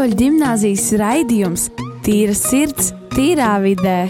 Katoļu 0.00 0.16
ģimnāzijas 0.16 0.84
raidījums 0.96 1.62
Tīra 2.00 2.32
sirds, 2.32 2.86
tīrā 3.12 3.50
vidē. 3.60 4.06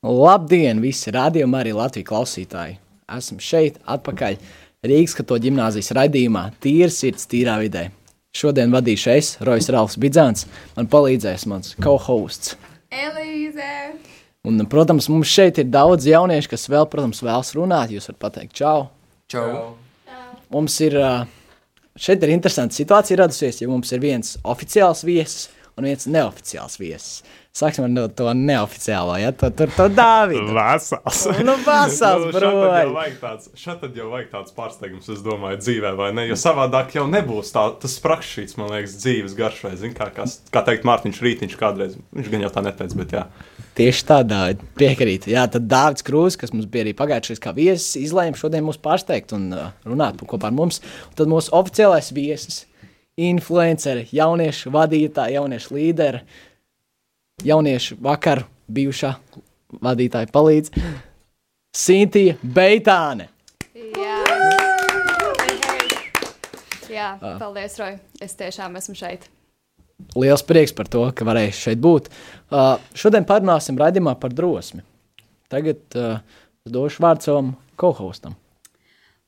Labdien, 0.00 0.80
visi 0.80 1.12
rādījumi, 1.12 1.58
arī 1.58 1.74
Latvijas 1.76 2.06
klausītāji! 2.08 2.78
Esam 3.12 3.42
šeit, 3.44 3.76
atpakaļ 3.84 4.38
Rīgas 4.88 5.18
katoļu 5.18 5.44
ģimnāzijas 5.50 5.92
raidījumā 5.98 6.46
Tīra 6.64 6.88
sirds, 6.96 7.28
tīrā 7.28 7.58
vidē. 7.60 7.90
Šodien 8.32 8.72
vadīšu 8.72 9.12
es, 9.12 9.28
Rojas 9.44 9.68
Rāls 9.68 9.98
Bidzāns, 10.00 10.46
man 10.78 10.88
palīdzēs 10.88 11.44
mans 11.52 11.74
co-hosts. 11.76 12.56
Elīze! 12.88 13.68
Un, 14.48 14.64
protams, 14.72 15.10
mums 15.12 15.28
šeit 15.28 15.60
ir 15.60 15.68
daudz 15.68 16.08
jauniešu, 16.08 16.54
kas 16.54 16.66
vēl, 16.72 16.88
protams, 16.88 17.20
vēlas 17.20 17.52
runāt. 17.60 17.92
Jūs 17.92 18.08
varat 18.08 18.22
pateikt, 18.24 18.56
čau! 18.62 18.88
Čau! 19.30 19.76
Mums 20.50 20.74
ir 20.82 20.96
šeit 21.94 22.24
ir 22.26 22.32
interesanta 22.34 22.74
situācija 22.74 23.20
radusies, 23.20 23.60
jo 23.62 23.70
mums 23.70 23.92
ir 23.94 24.02
viens 24.02 24.32
oficiāls 24.42 25.04
viesis 25.06 25.48
un 25.78 25.86
viens 25.86 26.08
neoficiāls 26.10 26.74
viesis. 26.80 27.20
Sāksim 27.50 27.82
ar 27.82 27.90
no 27.90 28.04
to 28.14 28.28
neoficiālo, 28.30 29.16
ja 29.18 29.32
tur 29.34 29.50
tur 29.58 29.72
to 29.74 29.88
Dāvidu. 29.90 30.52
Vesels. 30.54 31.22
Nu, 31.48 31.56
vesels, 31.66 32.28
Nu, 32.38 32.52
tāds- 33.18 33.48
Šad 33.58 33.80
tad 33.82 33.96
jau 33.98 34.06
vajag 34.12 34.28
tāds 34.30 34.54
pārsteigums, 34.54 35.08
es 35.10 35.18
domāju, 35.26 35.58
dzīvē, 35.58 35.90
vai 35.98 36.12
ne? 36.14 36.28
Jo 36.30 36.36
savādāk 36.38 36.94
jau 36.94 37.08
nebūs 37.10 37.50
tā, 37.50 37.64
tas 37.82 37.96
sprakšķīts, 37.98 38.54
man 38.60 38.70
liekas, 38.70 38.94
dzīves 39.02 39.34
garšai. 39.38 39.72
Zin, 39.82 39.96
kā, 39.98 40.06
kas, 40.14 40.36
kā 40.54 40.62
teikt, 40.68 40.86
Mārtiņš 40.86 41.18
Rītiņš 41.26 41.56
kādreiz, 41.58 41.96
viņš 42.14 42.30
gan 42.36 42.46
jau 42.46 42.52
tā 42.54 42.62
neteica, 42.68 43.00
bet 43.02 43.16
jā. 43.18 43.24
Tieši 43.80 44.06
tādā 44.06 44.40
piekrīt. 44.78 45.26
Jā, 45.30 45.48
tad 45.50 45.66
Dārvids 45.70 46.06
Krūzs, 46.06 46.38
kas 46.38 46.54
mums 46.54 46.70
bija 46.70 46.86
arī 46.86 46.94
pagājušajā 46.98 47.42
kā 47.42 47.52
viesis, 47.56 47.96
izlēma 47.98 48.38
šodien 48.38 48.62
mūs 48.66 48.78
pārsteigt 48.82 49.34
un 49.34 49.50
uh, 49.56 49.68
runāt 49.86 50.22
kopā 50.22 50.50
ar 50.52 50.54
mums. 50.54 50.78
Un 51.10 51.18
tad 51.18 51.30
mūsu 51.30 51.50
oficiālais 51.58 52.10
viesis, 52.14 52.62
influenceri, 53.20 54.06
jauniešu 54.14 54.70
vadītāji, 54.74 55.36
jauniešu 55.38 55.74
līderi, 55.76 56.22
jauniešu 57.46 57.98
vakar 58.02 58.44
bijušā 58.70 59.14
vadītāja 59.82 60.30
palīdz 60.32 60.72
Sintīna 61.76 62.38
Beitāne. 62.42 63.28
Jā, 63.74 64.16
Jā 66.90 67.10
paldies, 67.38 67.76
Roja. 67.78 68.00
Es 68.22 68.34
tiešām 68.38 68.74
esmu 68.80 68.96
šeit. 68.98 69.28
Liels 70.18 70.42
prieks 70.46 70.74
par 70.74 70.88
to, 70.90 71.04
ka 71.14 71.26
varēju 71.28 71.54
šeit 71.54 71.80
būt. 71.82 72.08
Uh, 72.50 72.80
šodien 72.96 73.26
parunāsim 73.28 73.78
raidījumā 73.78 74.16
par 74.18 74.34
drosmi. 74.34 74.82
Tagad 75.52 75.98
uh, 75.98 76.18
es 76.66 76.74
došu 76.74 77.04
vārdu 77.04 77.28
savam 77.28 77.54
co-hostam. 77.80 78.34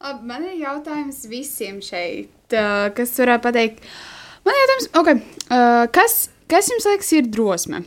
Labi, 0.02 0.26
man 0.26 0.46
ir 0.48 0.58
jautājums 0.64 1.22
visiem 1.30 1.78
šeit, 1.84 2.34
uh, 2.56 2.88
kas 2.96 3.14
varētu 3.22 3.46
pateikt. 3.46 3.84
Man 4.42 4.56
ir 4.56 4.64
jautājums, 4.64 4.88
okay, 4.98 5.42
uh, 5.46 5.84
kas, 5.94 6.24
kas 6.50 6.72
jums 6.72 6.88
liekas 6.90 7.12
ir 7.14 7.30
drosme? 7.30 7.84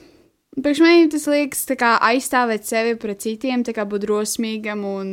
Priekš 0.56 0.82
maniem 0.84 1.10
tas 1.12 1.26
liekas 1.28 1.66
kā 1.76 1.96
aizstāvēt 2.10 2.68
sevi 2.68 2.96
pret 3.00 3.20
citiem, 3.24 3.66
kā 3.66 3.84
būt 3.84 4.06
drosmīgam 4.06 4.86
un 4.88 5.10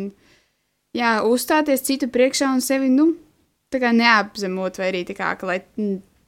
jā, 0.95 1.17
uzstāties 1.27 1.83
citu 1.83 2.09
priekšā 2.13 2.53
un 2.55 2.63
sevi, 2.63 2.91
nu, 2.93 3.11
kā 3.73 3.91
neapzemot 3.97 4.79
vai 4.79 4.93
arī 4.93 5.03
kā, 5.11 5.35
lai 5.49 5.59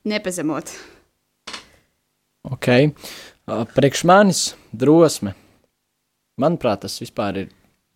nepazemot. 0.04 0.72
Ok, 2.50 2.68
priekš 3.76 4.04
manis 4.08 4.42
drosme. 4.72 5.36
Manuprāt, 6.40 6.82
tas 6.82 6.98
vispār 6.98 7.44
ir 7.44 7.52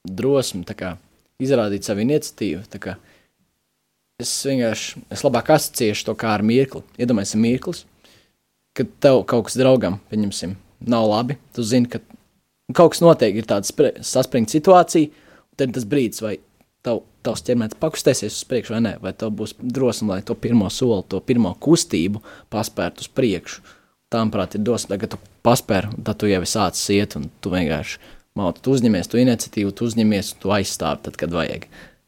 drosme, 0.06 0.62
kā 0.62 0.94
izrādīt 1.42 1.84
savu 1.84 2.04
iniciatīvu. 2.06 2.62
kā 2.78 2.94
Es 4.18 4.32
vienkārši, 4.42 5.04
es 5.14 5.20
labāk 5.22 5.52
asociēšu 5.54 6.08
to 6.08 6.12
kā 6.18 6.32
ar 6.34 6.42
mirkli. 6.42 6.80
Iedomājieties, 6.98 7.38
mirklis, 7.38 7.84
kad 8.74 8.88
tev 8.98 9.20
kaut 9.30 9.44
kas 9.46 9.54
draugam, 9.60 10.00
pieņemsim, 10.10 10.56
nav 10.86 11.08
labi. 11.10 11.38
Tu 11.56 11.64
zini, 11.66 11.88
ka 11.90 12.00
kaut 12.74 12.94
kas 12.94 13.02
notiek, 13.04 13.38
ir 13.38 13.48
tāda 13.48 13.68
spre- 13.68 13.94
saspringta 14.04 14.56
situācija, 14.56 15.08
un 15.08 15.58
tad 15.58 15.70
ir 15.70 15.78
tas 15.78 15.88
brīdis, 15.88 16.22
vai 16.24 16.36
tev, 16.86 17.02
tavs 17.26 17.44
ķermenis 17.46 17.78
pakustēsies 17.80 18.36
uz 18.36 18.44
priekšu 18.48 18.76
vai 18.76 18.82
nē, 18.84 18.94
vai 19.02 19.14
tev 19.16 19.32
būs 19.38 19.56
drosme, 19.58 20.12
lai 20.14 20.22
to 20.26 20.36
pirmo 20.38 20.70
soli, 20.72 21.04
to 21.08 21.20
pirmo 21.24 21.54
kustību 21.60 22.22
paspērt 22.52 23.02
uz 23.04 23.10
priekšu. 23.10 23.64
Tā, 24.08 24.22
manuprāt, 24.22 24.54
ir 24.56 24.64
dosme, 24.64 24.96
kad 25.00 25.12
tu 25.12 25.18
paspēr, 25.44 25.90
un 25.92 26.04
tad 26.06 26.16
tu 26.20 26.30
jau 26.30 26.40
esi 26.40 26.54
sācis 26.56 26.94
iet, 26.96 27.16
un 27.18 27.26
tu 27.44 27.52
vienkārši 27.52 27.98
māci, 28.38 28.62
tu 28.64 28.72
uzņemies 28.72 29.10
to 29.10 29.20
iniciatīvu, 29.20 29.74
tu 29.76 29.88
uzņemies, 29.88 30.36
tu 30.40 30.54
aizstāvi 30.54 31.04
tad, 31.04 31.18
kad 31.20 31.34
vajag. 31.34 31.66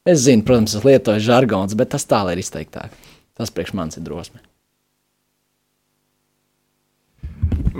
Es 0.08 0.22
zinu, 0.24 0.46
protams, 0.48 0.78
es 0.78 0.86
lietoju 0.86 1.20
žargons, 1.20 1.76
bet 1.76 1.92
tas 1.92 2.08
tā 2.08 2.22
ir 2.32 2.40
izteiktāk. 2.40 2.94
Tas 3.36 3.52
priekš 3.52 3.74
manis 3.76 4.00
ir 4.00 4.06
drosme. 4.06 4.40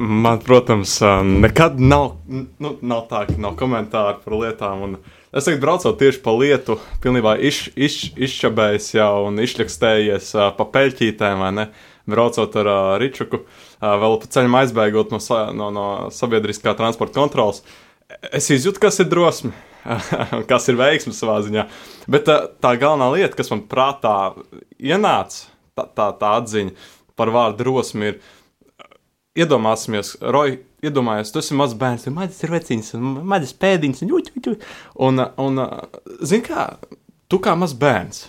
Man, 0.00 0.38
protams, 0.40 0.94
ā, 1.04 1.18
nekad 1.20 1.74
nav, 1.76 2.14
nu, 2.24 2.70
nav 2.80 3.02
tā, 3.10 3.26
ka 3.28 3.34
nav 3.36 3.52
komentāru 3.60 4.22
par 4.22 4.36
lietām. 4.40 4.84
Un 4.86 4.94
es 5.36 5.44
tagad 5.44 5.60
braucot 5.60 5.98
tieši 6.00 6.22
pa 6.24 6.32
lietu, 6.40 6.78
pilnībā 7.04 7.34
iš, 7.44 7.66
iš, 7.76 7.98
izšķabējis 8.16 8.86
jau 8.94 9.26
un 9.26 9.42
izšķakstējies 9.44 10.30
ā, 10.40 10.46
pa 10.56 10.66
peļķītēm, 10.72 11.44
vai 11.44 11.50
ne? 11.58 11.66
Braucot 12.08 12.56
ar 12.62 12.70
uh, 12.72 12.94
Ričuku, 13.02 13.42
uh, 13.42 13.92
vēl 14.00 14.16
pa 14.22 14.30
ceļam 14.32 14.56
aizbēgot 14.62 15.12
no, 15.12 15.20
sa, 15.20 15.42
no, 15.52 15.68
no 15.74 15.86
sabiedriskā 16.16 16.72
transporta 16.78 17.20
kontrolas. 17.20 17.60
Es 18.32 18.48
izjūtu, 18.56 18.80
kas 18.80 19.02
ir 19.04 19.12
drosme, 19.12 19.52
un 19.84 20.48
kas 20.50 20.72
ir 20.72 20.80
veiksme 20.80 21.12
savā 21.12 21.42
ziņā. 21.44 21.68
Bet 22.08 22.32
uh, 22.32 22.48
tā 22.56 22.72
galvenā 22.80 23.12
lieta, 23.18 23.34
kas 23.36 23.52
man 23.52 23.66
prātā 23.68 24.16
ienāca, 24.80 25.50
tā, 25.76 25.90
tā, 25.92 26.08
tā 26.24 26.34
atziņa 26.40 26.88
par 27.20 27.36
vārdu 27.36 27.66
drosmi, 27.66 28.14
ir 28.14 28.38
iedomāsimies, 29.38 30.14
Roja, 30.20 30.58
iedomājies, 30.84 31.30
tu 31.32 31.40
esi 31.42 31.56
mazs 31.58 31.76
bērns, 31.78 32.06
un 32.10 32.16
maģis 32.16 32.42
ir 32.44 32.54
veciņš, 32.54 32.90
un 32.98 33.20
maģis 33.30 33.54
pēdiņš, 33.62 34.02
un 34.04 34.12
jūķi, 34.14 34.34
jūķi. 34.36 34.70
Un, 35.06 35.24
un 35.44 35.64
zini 36.26 36.46
kā, 36.46 36.66
tu 37.30 37.40
kā 37.42 37.54
mazs 37.58 37.76
bērns, 37.78 38.24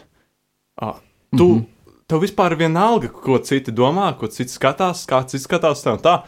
tu, 0.77 1.47
mm 1.47 1.57
-hmm. 1.57 1.95
tev 2.07 2.21
vispār 2.21 2.57
vienalga, 2.57 3.09
ko 3.09 3.37
citi 3.37 3.71
domā, 3.71 4.13
ko 4.17 4.27
citi 4.27 4.51
skatās, 4.51 5.05
kā 5.07 5.23
citi 5.25 5.43
skatās 5.43 5.83
tev 5.83 6.01
tā. 6.01 6.21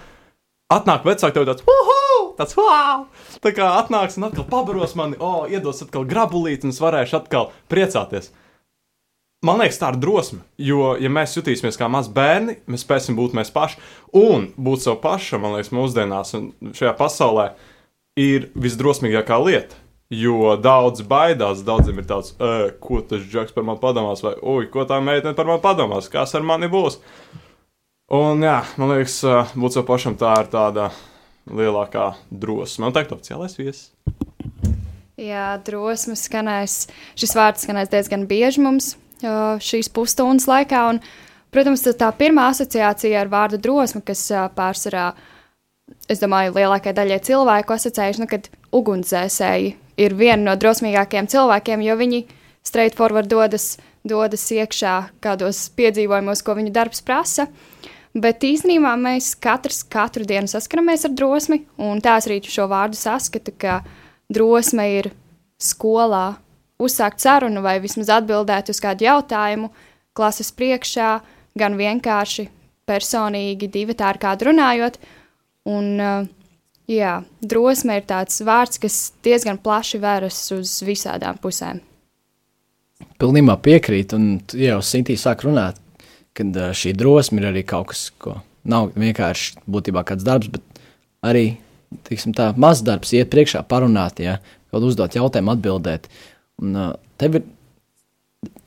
Atnāk 0.73 1.03
vecāki 1.05 1.33
tev 1.33 1.45
tāds, 1.45 1.63
uhu, 1.67 2.33
tāds, 2.37 2.55
wow! 2.57 3.05
Tā 3.43 3.51
kā 3.53 3.67
atnāks 3.77 4.17
un 4.17 4.23
atkal 4.23 4.45
pabaros 4.45 4.95
mani, 4.95 5.15
oh, 5.19 5.45
iedos 5.49 5.81
atkal 5.81 6.05
grabulīt, 6.05 6.63
un 6.63 6.69
es 6.69 6.79
varēšu 6.79 7.17
atkal 7.17 7.51
priecāties. 7.69 8.31
Man 9.43 9.59
liekas, 9.59 9.75
tā 9.81 9.89
ir 9.91 9.99
drosme. 9.99 10.39
Jo, 10.55 10.93
ja 10.95 11.09
mēs 11.11 11.35
jutīsimies 11.35 11.75
kā 11.75 11.89
mazi 11.91 12.13
bērni, 12.15 12.61
mēs 12.71 12.85
spēsim 12.85 13.17
būt 13.17 13.33
mēs 13.35 13.51
paši. 13.51 13.81
Un 14.15 14.47
būt 14.55 14.85
sev 14.85 15.01
pašam, 15.03 15.43
man 15.43 15.57
liekas, 15.57 15.73
mūsdienās 15.75 16.31
un 16.37 16.45
šajā 16.71 16.93
pasaulē 16.95 17.49
ir 18.19 18.47
visdrosmīgākā 18.55 19.39
lieta. 19.43 19.81
Jo 20.13 20.53
daudz 20.61 21.03
baidās, 21.09 21.65
daudziem 21.65 21.99
ir 21.99 22.07
tāds, 22.07 22.35
e, 22.37 22.69
ko 22.79 23.01
tas 23.03 23.23
džeks 23.25 23.55
par 23.55 23.65
mani 23.67 23.81
padomās, 23.81 24.21
vai 24.23 24.35
oi, 24.37 24.67
ko 24.71 24.85
tā 24.87 25.01
meitene 25.03 25.35
par 25.35 25.49
mani 25.49 25.63
padomās, 25.63 26.07
kas 26.13 26.35
ar 26.37 26.45
mani 26.47 26.71
būs. 26.71 27.01
Un 28.13 28.43
jā, 28.45 28.59
man 28.79 28.93
liekas, 28.93 29.19
būt 29.57 29.75
sev 29.75 29.87
pašam 29.89 30.15
tā 30.19 30.37
ir 30.43 30.51
tāda 30.53 30.91
lielākā 31.51 32.13
drosme. 32.29 32.85
Man 32.85 32.95
teikt, 32.95 33.11
oficiālais 33.15 33.59
viesis. 33.59 33.89
Jā, 35.19 35.53
drosme 35.65 36.15
skanēs. 36.15 36.85
Šis 37.19 37.35
vārds 37.35 37.65
skanēs 37.65 37.91
diezgan 37.91 38.29
bieži 38.29 38.63
mums 38.63 38.93
šīs 39.23 39.89
pusstundas 39.93 40.47
laikā. 40.49 40.81
Un, 40.91 40.99
protams, 41.53 41.85
tā 41.99 42.09
pirmā 42.17 42.49
asociācija 42.51 43.21
ar 43.21 43.31
vārdu 43.31 43.59
drosme, 43.61 44.03
kas 44.05 44.25
pārsvarā, 44.57 45.11
es 46.11 46.21
domāju, 46.23 46.55
lielākajai 46.57 46.97
daļai 46.99 47.21
cilvēku 47.29 47.75
asociējuši, 47.77 48.23
nu, 48.23 48.29
kad 48.31 48.49
ugunsdzēsēji 48.73 49.73
ir 50.03 50.15
viena 50.17 50.41
no 50.49 50.55
drosmīgākajiem 50.59 51.29
cilvēkiem, 51.31 51.83
jo 51.85 51.97
viņi 51.99 52.23
straightforward 52.65 53.29
dodas, 53.29 53.77
dodas 54.07 54.45
iekšā 54.51 54.95
kādos 55.23 55.67
piedzīvojumos, 55.77 56.43
ko 56.43 56.57
viņu 56.57 56.73
darbs 56.75 57.03
prasa. 57.05 57.47
Bet 58.13 58.45
īstenībā 58.45 58.93
mēs 59.01 59.31
katrs 59.41 59.81
katru 59.89 60.25
dienu 60.29 60.49
saskaramies 60.49 61.07
ar 61.07 61.15
drosmi, 61.17 61.63
un 61.81 62.01
tā 62.03 62.19
es 62.21 62.29
arī 62.29 62.39
šo 62.45 62.67
vārdu 62.69 62.97
saskatu, 62.99 63.55
ka 63.57 63.79
drosme 64.29 64.85
ir 64.99 65.09
skolā 65.57 66.35
uzsākt 66.81 67.23
sarunu 67.23 67.63
vai 67.63 67.77
vismaz 67.83 68.11
atbildēt 68.17 68.71
uz 68.73 68.79
kādu 68.83 69.07
jautājumu 69.07 69.71
klases 70.17 70.51
priekšā, 70.55 71.17
gan 71.57 71.77
vienkārši 71.77 72.47
personīgi, 72.89 73.69
divi 73.71 73.95
tā 73.97 74.11
ar 74.13 74.19
kādu 74.21 74.49
runājot. 74.51 74.97
Un, 75.69 75.89
uh, 76.01 76.27
jā, 76.89 77.15
drosme 77.41 77.97
ir 77.99 78.07
tāds 78.09 78.41
vārds, 78.45 78.81
kas 78.81 78.99
diezgan 79.23 79.59
plaši 79.63 80.01
vēras 80.03 80.39
uz 80.55 80.75
visādām 80.85 81.39
pusēm. 81.41 81.81
Pilnībā 83.19 83.55
piekrīt, 83.63 84.13
un 84.15 84.37
jau 84.57 84.79
Sintī 84.83 85.15
sāk 85.19 85.43
runāt, 85.47 85.79
ka 86.33 86.45
šī 86.75 86.93
drosme 86.97 87.41
ir 87.41 87.49
arī 87.51 87.63
kaut 87.67 87.91
kas, 87.91 88.07
ko 88.17 88.39
nav 88.63 88.93
vienkārši 88.97 89.63
būtībā 89.69 90.03
kāds 90.07 90.25
darbs, 90.25 90.49
bet 90.51 90.83
arī 91.25 91.57
tiksim, 92.07 92.33
tā, 92.35 92.51
mazs 92.57 92.83
darbs, 92.85 93.13
iet 93.15 93.31
priekšā, 93.33 93.63
parunāt, 93.69 94.21
ja, 94.23 94.39
kaut 94.73 94.87
uzdot 94.87 95.15
jautājumu, 95.15 95.53
atbildēt. 95.53 96.07
Un, 96.61 96.77
uh, 96.77 96.93
tev 97.17 97.39
ir 97.39 97.45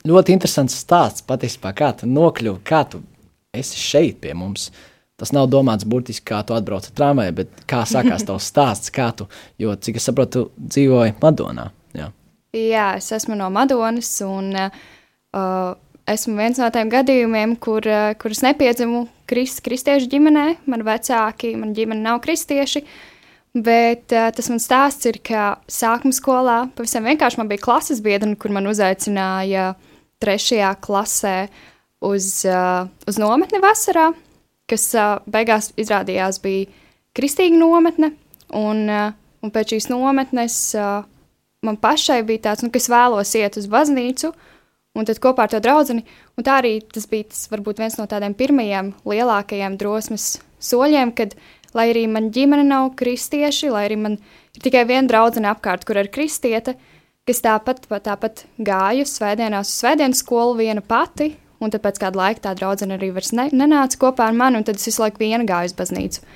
ļoti 0.07 0.35
interesants 0.35 0.75
stāsts 0.81 1.25
patiesībā, 1.27 1.73
kā 1.77 1.93
tu 1.97 2.09
nokļuvi, 2.09 2.61
kā 2.67 2.83
tu 2.89 3.01
esi 3.55 3.79
šeit 3.81 4.21
pie 4.23 4.35
mums. 4.37 4.69
Tas 5.17 5.31
nav 5.33 5.47
domāts 5.49 5.87
burtiski, 5.87 6.27
kā 6.29 6.43
tu 6.45 6.53
atbrauc 6.53 6.85
ar 6.85 6.93
tramvaju, 6.99 7.33
bet 7.39 7.63
kā 7.69 7.81
sākās 7.89 8.25
tavs 8.27 8.47
stāsts, 8.51 8.93
kā 8.93 9.09
tu, 9.17 9.25
jo, 9.61 9.73
cik 9.73 9.97
es 9.97 10.05
saprotu, 10.09 10.45
tu 10.45 10.69
dzīvoji 10.69 11.17
Madonā. 11.23 11.71
Jā, 11.97 12.11
Jā 12.53 12.87
es 12.99 13.09
esmu 13.15 13.37
no 13.39 13.49
Madonas, 13.53 14.11
un 14.25 14.51
uh, 14.53 15.73
esmu 16.07 16.37
viens 16.37 16.61
no 16.61 16.69
tiem 16.73 16.93
gadījumiem, 16.93 17.57
kur, 17.63 17.87
uh, 17.89 18.11
kur 18.21 18.35
es 18.35 18.43
nepiedzimu 18.45 19.07
krist, 19.29 19.63
kristiešu 19.65 20.09
ģimenē. 20.13 20.47
Man 20.69 20.85
vecāki, 20.85 21.55
man 21.57 21.73
ģimene 21.77 22.05
nav 22.05 22.21
kristieši. 22.23 22.85
Bet 23.57 24.11
uh, 24.13 24.27
tas 24.35 24.49
mans 24.51 24.65
stāsts 24.67 25.07
ir, 25.09 25.17
ka 25.25 25.57
sākuma 25.71 26.13
skolā 26.13 26.57
pavisam 26.77 27.07
vienkārši 27.07 27.39
man 27.39 27.49
bija 27.49 27.63
klases 27.63 28.03
biedra, 28.05 28.29
kur 28.37 28.53
man 28.53 28.69
uzaicināja 28.69 29.71
trešajā 30.21 30.73
klasē 30.83 31.37
uz, 32.05 32.27
uh, 32.45 32.85
uz 33.09 33.17
nometni 33.21 33.61
vasarā, 33.63 34.11
kas 34.69 34.89
uh, 34.97 35.17
beigās 35.25 35.71
izrādījās 35.79 36.41
bija 36.43 36.67
kristīga 37.17 37.57
nometne. 37.57 38.11
Un, 38.53 38.85
uh, 38.91 39.15
un 39.41 39.53
pēc 39.53 39.73
šīs 39.73 39.89
nometnes 39.89 40.59
uh, 40.77 41.07
man 41.65 41.79
pašai 41.81 42.21
bija 42.27 42.51
tāds, 42.51 42.65
nu, 42.65 42.69
ka 42.69 42.81
es 42.81 42.89
vēlos 42.91 43.33
iet 43.39 43.57
uz 43.57 43.65
baznīcu, 43.71 44.33
un 44.97 45.07
tad 45.07 45.21
kopā 45.23 45.47
ar 45.47 45.55
to 45.55 45.61
draugu. 45.63 46.01
Tā 46.45 46.59
arī 46.61 46.77
tas 46.93 47.09
bija 47.09 47.31
tas, 47.31 47.47
varbūt 47.49 47.81
viens 47.81 47.97
no 47.97 48.05
tādiem 48.09 48.37
pirmajiem 48.37 48.93
lielākajiem 49.07 49.79
drosmes 49.81 50.35
soļiem, 50.63 51.13
kad, 51.17 51.35
lai 51.77 51.89
arī 51.93 52.05
man 52.11 52.31
ģimene 52.33 52.65
nav 52.67 52.91
kristieši, 52.99 53.71
lai 53.73 53.85
arī 53.87 53.99
man 54.01 54.17
ir 54.57 54.63
tikai 54.65 54.83
viena 54.89 55.07
draudzene 55.09 55.51
apkārt, 55.51 55.85
kur 55.87 55.99
ir 56.01 56.09
kristiete, 56.13 56.75
kas 57.27 57.43
tāpat, 57.45 57.85
tāpat 57.87 58.45
gāju 58.57 59.05
svētdienās 59.07 59.69
uz 59.69 59.83
svētdienas 59.83 60.23
skolu 60.23 60.57
viena 60.59 60.81
pati, 60.81 61.35
un 61.61 61.73
tad 61.73 61.83
pēc 61.85 62.01
kāda 62.01 62.21
laika 62.21 62.47
tā 62.47 62.57
draudzene 62.57 62.97
arī 62.97 63.13
vairs 63.15 63.33
ne, 63.37 63.47
nenāca 63.53 64.01
kopā 64.01 64.29
ar 64.29 64.35
mani, 64.37 64.59
un 64.59 64.67
tad 64.67 64.81
es 64.81 64.89
visu 64.89 65.03
laiku 65.03 65.23
viena 65.23 65.47
gāju 65.47 65.71
uz 65.71 65.77
baznīcu 65.77 66.27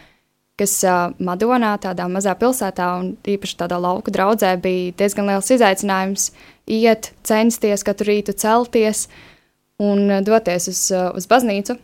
kas 0.61 0.77
uh, 0.85 1.13
Madonā, 1.23 1.73
tādā 1.81 2.05
mazā 2.11 2.35
pilsētā, 2.37 2.87
un 3.01 3.13
īpaši 3.25 3.57
tādā 3.63 3.79
lauku 3.81 4.13
draudzē, 4.13 4.53
bija 4.61 4.93
diezgan 4.99 5.29
liels 5.31 5.49
izaicinājums 5.55 6.29
iet, 6.69 7.11
censties 7.27 7.85
katru 7.87 8.11
rītu 8.11 8.35
celties 8.37 9.07
un 9.81 10.21
doties 10.25 10.69
uz, 10.69 10.81
uz 11.17 11.27
baznīcu. 11.29 11.79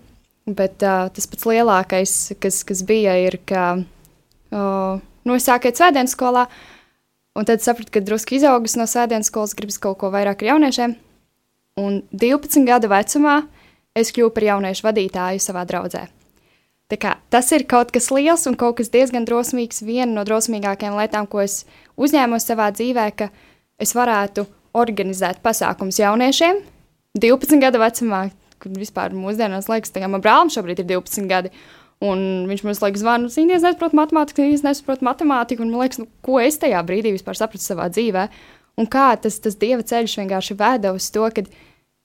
Bet 0.48 0.80
uh, 0.86 1.10
tas 1.12 1.28
pats 1.28 1.44
lielākais, 1.44 2.16
kas, 2.40 2.62
kas 2.68 2.82
bija, 2.88 3.18
ir, 3.20 3.36
ka 3.44 3.64
uh, 3.84 5.02
nu, 5.28 5.36
es 5.36 5.48
sāku 5.48 5.68
iet 5.68 5.80
svētdienas 5.80 6.16
skolā, 6.16 6.46
un 7.36 7.48
tad 7.48 7.64
sapratu, 7.64 7.92
ka 7.92 8.04
drusku 8.04 8.38
izaugus 8.38 8.78
no 8.80 8.88
svētdienas 8.88 9.28
skolas, 9.28 9.56
gribas 9.58 9.80
kaut 9.84 10.00
ko 10.00 10.12
vairāk 10.14 10.46
ar 10.46 10.54
jauniešiem. 10.54 10.96
Un 11.84 12.00
12 12.16 12.64
gadu 12.66 12.90
vecumā 12.90 13.42
es 13.98 14.14
kļuvu 14.16 14.32
par 14.34 14.48
jauniešu 14.48 14.88
vadītāju 14.88 15.44
savā 15.44 15.66
draudzē. 15.68 16.08
Kā, 16.96 17.18
tas 17.28 17.52
ir 17.52 17.66
kaut 17.68 17.92
kas 17.92 18.08
liels 18.16 18.48
un 18.48 18.56
kaut 18.56 18.78
kas 18.80 18.88
diezgan 18.94 19.28
drosmīgs. 19.28 19.84
Viena 19.84 20.08
no 20.14 20.24
drosmīgākajām 20.24 20.96
lietām, 20.96 21.28
ko 21.28 21.44
es 21.44 21.66
uzņēmu 22.00 22.40
savā 22.40 22.70
dzīvē, 22.72 23.10
ka 23.20 23.28
es 23.84 23.92
varētu 23.98 24.48
organizēt 24.78 25.44
pasākumus 25.44 26.00
jauniešiem 26.00 26.62
12 27.20 27.60
gadu 27.60 27.82
vecumā, 27.82 28.22
kad 28.64 28.78
vispār 28.78 29.16
mūsdienās 29.16 29.70
liekas, 29.72 29.94
ka 29.94 30.04
manam 30.06 30.24
brālim 30.24 30.54
šobrīd 30.54 30.84
ir 30.84 30.90
12 30.94 31.30
gadi. 31.30 31.54
Un 32.04 32.46
viņš 32.50 32.62
mums 32.62 32.84
liekas, 32.84 33.02
zvana, 33.02 33.32
zini, 33.34 33.56
es 33.56 33.64
nesaprotu 33.66 33.98
matemātiku, 33.98 34.46
es 34.54 34.62
nesaprotu 34.66 35.06
matemātiku, 35.08 35.66
un 35.66 35.74
man 35.74 35.86
liekas, 35.86 36.04
nu, 36.04 36.10
ko 36.26 36.38
es 36.44 36.60
tajā 36.62 36.84
brīdī 36.86 37.16
vispār 37.16 37.40
sapratu 37.40 37.66
savā 37.66 37.88
dzīvē. 37.90 38.28
Un 38.78 38.86
kā 38.86 39.10
tas, 39.18 39.40
tas 39.42 39.58
dieva 39.58 39.82
ceļš 39.82 40.20
vienkārši 40.22 40.58
veda 40.60 40.94
uz 40.94 41.10
to, 41.10 41.26
ka, 41.34 41.42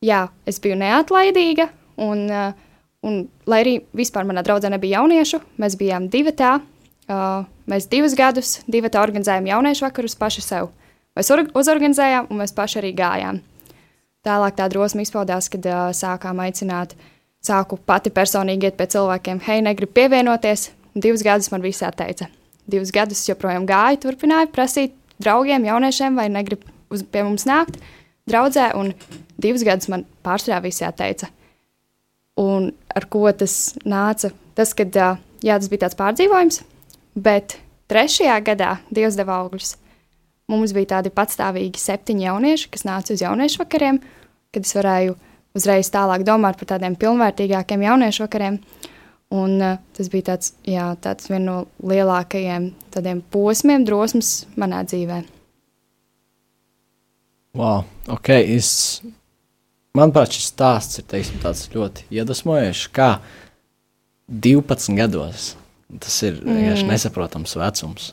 jā, 0.00 0.22
es 0.49 0.62
biju 0.64 0.78
neatlaidīga, 0.81 1.69
un 2.00 2.25
uh, 2.32 2.70
Un, 3.02 3.25
lai 3.50 3.64
arī 3.64 3.72
vispār 3.99 4.26
manā 4.28 4.44
draudzē 4.46 4.70
nebija 4.70 5.00
jauniešu, 5.00 5.40
mēs 5.58 5.75
bijām 5.78 6.06
divi 6.10 6.31
tā. 6.38 6.60
Uh, 7.10 7.43
mēs 7.66 7.88
divus 7.90 8.14
gadus 8.14 8.60
divi 8.70 8.87
tā 8.94 9.00
organizējām 9.02 9.49
jauniešu 9.50 9.88
vakarus 9.88 10.14
paši 10.19 10.44
sev. 10.44 10.69
Mēs 11.19 11.32
uzorganizējām, 11.58 12.31
un 12.31 12.38
mēs 12.38 12.54
paši 12.54 12.78
arī 12.78 12.93
gājām. 12.96 13.40
Tālāk 14.23 14.55
tā 14.59 14.69
drosme 14.71 15.03
izpaudās, 15.03 15.49
kad 15.51 15.65
uh, 15.67 15.89
sākām 15.97 16.39
aicināt, 16.45 16.95
sāku 17.43 17.79
pati 17.79 18.13
personīgi 18.15 18.69
iet 18.69 18.77
pie 18.79 18.87
cilvēkiem, 18.95 19.41
hei, 19.49 19.59
negribu 19.67 19.97
pievienoties. 19.99 20.69
Divus 20.95 21.25
gadus 21.27 21.51
man 21.51 21.65
visi 21.65 21.83
atteica. 21.89 22.29
Divus 22.71 22.93
gadus 22.95 23.25
joprojām 23.27 23.67
gāju, 23.67 23.99
turpināju 24.05 24.53
prasīt 24.55 24.95
draugiem, 25.23 25.67
jauniešiem, 25.67 26.15
vai 26.21 26.29
negrib 26.31 26.63
uz, 26.93 27.03
pie 27.03 27.25
mums 27.27 27.49
nākt 27.49 27.81
draudzē, 28.31 28.71
un 28.79 28.93
divus 29.43 29.65
gadus 29.67 29.91
man 29.91 30.07
pārsvarā 30.23 30.61
visi 30.63 30.87
atteica. 30.87 31.27
Un 32.39 32.71
ar 32.95 33.09
ko 33.11 33.27
tas 33.35 33.75
nāca? 33.85 34.31
Tas, 34.57 34.75
kad 34.77 34.95
jā, 34.95 35.17
tas 35.57 35.71
bija 35.73 35.87
tāds 35.87 35.99
pārdzīvojums, 35.99 36.63
bet 37.19 37.59
trešajā 37.91 38.39
gadā 38.47 38.77
Dievs 38.93 39.17
deva 39.19 39.41
augļus. 39.43 39.75
Mums 40.52 40.75
bija 40.76 40.99
tādi 40.99 41.12
patstāvīgi 41.14 41.81
septiņi 41.81 42.26
jaunieši, 42.26 42.70
kas 42.75 42.84
nāca 42.84 43.14
uz 43.14 43.22
jauniešu 43.25 43.62
vakariem, 43.62 44.02
kad 44.52 44.66
es 44.69 44.75
varēju 44.76 45.16
uzreiz 45.56 45.88
tālāk 45.93 46.26
domāt 46.28 46.58
par 46.60 46.75
tādiem 46.75 46.96
pilnvērtīgākiem 47.00 47.84
jauniešu 47.87 48.26
vakariem. 48.26 48.58
Un, 49.32 49.54
uh, 49.64 49.78
tas 49.96 50.10
bija 50.12 50.34
tāds, 50.34 50.52
jā, 50.69 50.90
tāds 51.00 51.31
viens 51.32 51.46
no 51.46 51.56
lielākajiem 51.88 52.69
posmiem, 53.32 53.87
drosmes 53.88 54.43
manā 54.60 54.82
dzīvē. 54.84 55.22
Wow, 57.56 57.87
ok. 58.12 58.28
Es 58.58 59.00
manuprāt, 59.96 60.37
šis 60.37 60.50
stāsts 60.52 61.00
ir 61.00 61.08
teiksim, 61.08 61.40
ļoti 61.72 62.06
iedvesmojošs. 62.12 62.87
Kā 62.93 63.10
12 64.28 64.96
gados 65.00 65.54
tas 66.00 66.14
ir 66.25 66.38
vienkārši 66.40 66.87
mm. 66.87 66.93
nesaprotams 66.94 67.56
vecums. 67.60 68.12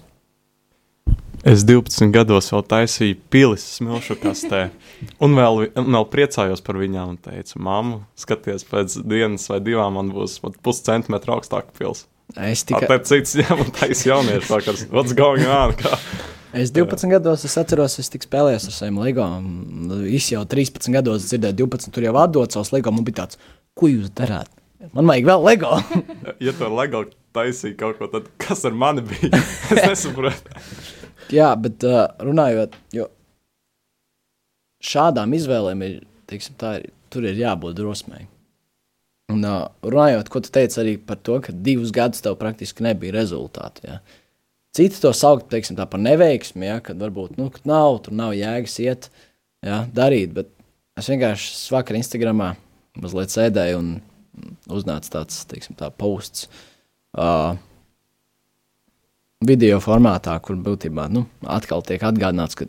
Es 1.47 1.63
12 1.63 2.11
gados 2.11 2.49
vēl 2.51 2.63
taisīju 2.67 3.17
pilis 3.31 3.63
smilšu 3.77 4.17
kastē, 4.19 4.65
un 5.23 5.37
vēl, 5.37 5.69
un 5.79 5.93
vēl 5.95 6.07
priecājos 6.11 6.63
par 6.65 6.79
viņām. 6.81 7.13
Un 7.13 7.19
teicu, 7.23 7.61
mamma, 7.63 8.01
skaties, 8.19 8.65
pēc 8.67 8.97
dienas 9.07 9.47
vai 9.51 9.61
divām 9.63 9.95
man 9.95 10.11
būs 10.11 10.39
puscentimetru 10.65 11.37
augstāka 11.37 11.71
pils. 11.77 12.05
Es 12.35 12.65
tikai 12.67 12.89
tādu 12.91 13.07
cits, 13.09 13.37
jā, 13.41 13.47
man 13.55 13.71
taisīju 13.77 14.13
jauniešu 14.13 14.51
vakars. 14.51 14.83
What's 14.91 15.15
going 15.17 15.47
on? 15.47 15.73
Kā? 15.79 15.95
Es 16.49 16.73
12 16.73 17.05
Jā. 17.05 17.13
gados 17.15 17.45
es 17.45 17.55
atceros, 17.61 17.95
es 18.01 18.09
tikai 18.11 18.25
spēlēju 18.27 18.59
ar 18.59 18.73
saviem 18.73 18.99
LEGO. 18.99 19.25
Es 20.09 20.31
jau 20.33 20.43
13 20.49 20.91
gados 20.97 21.29
dzirdēju, 21.29 21.59
12 21.63 21.93
tur 21.93 22.07
jau 22.09 22.15
atdot 22.19 22.57
savus 22.57 22.73
LEGO. 22.73 22.93
Man 22.93 23.05
bija 23.07 23.23
tāds, 23.23 23.39
ko 23.77 23.89
jūs 23.89 24.11
darāt? 24.17 24.51
Man 24.95 25.07
vajag 25.09 25.29
vēl 25.29 25.45
LEGO. 25.45 25.79
ja 26.45 26.53
tur 26.57 26.73
LEGO 26.73 27.05
taisīja 27.37 27.77
kaut 27.79 27.99
ko, 28.01 28.09
tad 28.11 28.29
kas 28.41 28.65
ar 28.65 28.73
mani 28.73 29.05
bija? 29.05 29.29
es 29.75 29.83
nesaprotu. 29.85 30.57
Jā, 31.33 31.51
bet 31.61 31.85
uh, 31.85 32.07
runājot, 32.25 32.75
jo 32.95 33.05
šādām 34.81 35.35
izvēlēm 35.37 35.83
ir, 35.85 35.95
teiksim, 36.29 36.55
tā, 36.59 36.79
ir, 36.79 36.89
tur 37.13 37.27
ir 37.29 37.37
jābūt 37.37 37.77
drosmei. 37.77 38.25
Un 39.29 39.45
uh, 39.45 39.67
runājot, 39.85 40.31
ko 40.33 40.41
tu 40.41 40.49
teici 40.53 40.79
arī 40.81 40.95
par 40.97 41.19
to, 41.21 41.37
ka 41.45 41.53
divus 41.53 41.93
gadus 41.93 42.23
tev 42.25 42.39
praktiski 42.39 42.85
nebija 42.85 43.13
rezultāti. 43.13 43.85
Ja? 43.85 43.99
Citi 44.75 45.01
to 45.01 45.11
sauc 45.13 45.45
teiksim, 45.51 45.77
par 45.77 46.01
neveiksmi, 46.01 46.65
ja, 46.65 46.79
kad 46.85 46.97
varbūt 47.01 47.37
nu, 47.37 47.49
kad 47.53 47.69
nav, 47.69 48.01
tur 48.05 48.17
nav 48.17 48.33
jēgas 48.37 48.79
iet, 48.81 49.09
ja, 49.65 49.83
darīt. 49.93 50.33
Bet 50.33 50.49
es 50.97 51.09
vienkārši 51.11 51.73
vakar 51.75 51.99
Instagramā 51.99 52.55
mazliet 52.99 53.33
sēdēju 53.33 53.81
un 53.83 53.95
uznāca 54.71 55.19
tāds 55.19 55.43
teiksim, 55.49 55.77
tā 55.77 55.91
posts. 55.93 56.47
Uh, 57.13 57.57
video 59.45 59.79
formātā, 59.79 60.35
kur 60.43 60.57
būtībā 60.59 61.07
nu, 61.11 61.23
atkal 61.47 61.83
tiek 61.87 62.03
atgādināts, 62.03 62.57
ka 62.59 62.67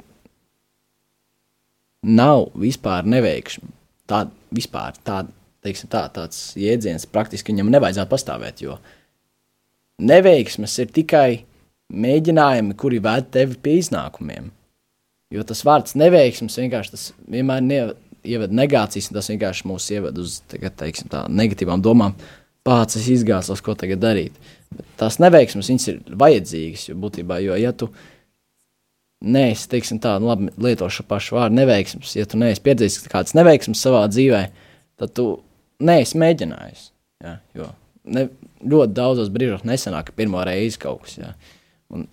nav 2.06 2.50
vispār 2.58 3.08
neveikšana. 3.10 3.74
Tā 4.10 4.24
vispār 4.54 4.96
tā, 5.06 5.24
teiksim, 5.66 5.90
tā, 5.90 6.04
tāds 6.14 6.54
jēdziens 6.58 7.06
praktiski 7.10 7.52
viņam 7.52 7.70
nevajadzētu 7.74 8.10
pastāvēt, 8.10 8.62
jo 8.64 8.78
neveiksmes 10.02 10.78
ir 10.82 10.94
tikai 10.94 11.42
mēģinājumi, 11.90 12.76
kuri 12.78 13.02
ved 13.02 13.30
tevi 13.34 13.58
pie 13.62 13.76
iznākumiem. 13.82 14.50
Jo 15.30 15.44
tas 15.46 15.62
vārds 15.66 15.94
neveiksmes 15.98 16.58
vienkārši 16.58 16.94
tas 16.94 17.04
vienmēr 17.30 17.62
ne, 17.62 17.80
ievada 18.26 18.54
negācijas, 18.54 19.10
un 19.10 19.18
tas 19.18 19.30
vienkārši 19.30 19.66
mūs 19.70 19.86
ievada 19.94 20.22
uz 20.22 20.40
teiksim, 20.50 21.10
tā, 21.10 21.26
negatīvām 21.30 21.82
domām. 21.82 22.16
Pats 22.66 22.98
es 23.00 23.08
izgāzos, 23.08 23.62
ko 23.64 23.74
tagad 23.78 24.02
darīt. 24.02 24.36
Bet 24.74 24.86
tās 25.00 25.18
neveiksmes 25.22 25.70
ir 25.88 26.00
vajadzīgas, 26.20 26.88
jo 26.90 26.96
būtībā, 27.00 27.40
jo, 27.44 27.56
ja 27.58 27.72
tu 27.72 27.88
neesi, 29.24 29.68
teiksim, 29.72 30.00
tā, 30.02 30.14
nu, 30.20 30.30
labi, 30.30 30.50
lieto 30.60 30.88
šo 30.92 31.04
pašu 31.08 31.36
vārdu 31.36 31.58
neveiksmes, 31.58 32.14
ja 32.16 32.28
tu 32.28 32.40
neesi 32.40 32.62
piedzīvojis 32.64 33.10
kādas 33.12 33.36
neveiksmes 33.36 33.82
savā 33.82 34.06
dzīvē, 34.12 34.44
tad 35.00 35.12
tu 35.16 35.26
neesi 35.84 36.20
mēģinājis. 36.20 36.86
Ja, 37.24 37.36
jo 37.56 37.68
ne, 38.04 38.26
ļoti 38.64 38.96
daudzos 38.96 39.30
brīžos 39.32 39.64
nesenāk 39.68 40.12
pirmo 40.16 40.42
reizi 40.46 40.80
kaut 40.80 41.04
kas. 41.04 41.16
Ja. 41.20 41.32
Un, 41.92 42.06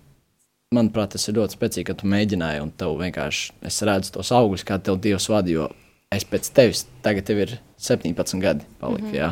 manuprāt, 0.74 1.14
tas 1.14 1.28
ir 1.28 1.38
ļoti 1.38 1.56
spēcīgi, 1.56 1.86
ka 1.88 1.96
tu 1.98 2.10
mēģināji, 2.10 2.62
un 2.64 2.72
tev 2.76 2.96
vienkārši 3.00 3.60
es 3.70 3.80
redzu 3.88 4.14
tos 4.18 4.32
augļus, 4.36 4.66
kā 4.68 4.80
tev 4.82 5.00
Dievs 5.04 5.28
vada. 5.32 5.68
Es 6.14 6.24
pēc 6.24 6.48
tevis, 6.56 6.86
tagad 7.04 7.26
tev 7.28 7.42
ir 7.44 7.58
17 7.84 8.40
gadi, 8.40 8.64
palika, 8.80 9.04
mm 9.04 9.12
-hmm. 9.12 9.18
jā, 9.18 9.30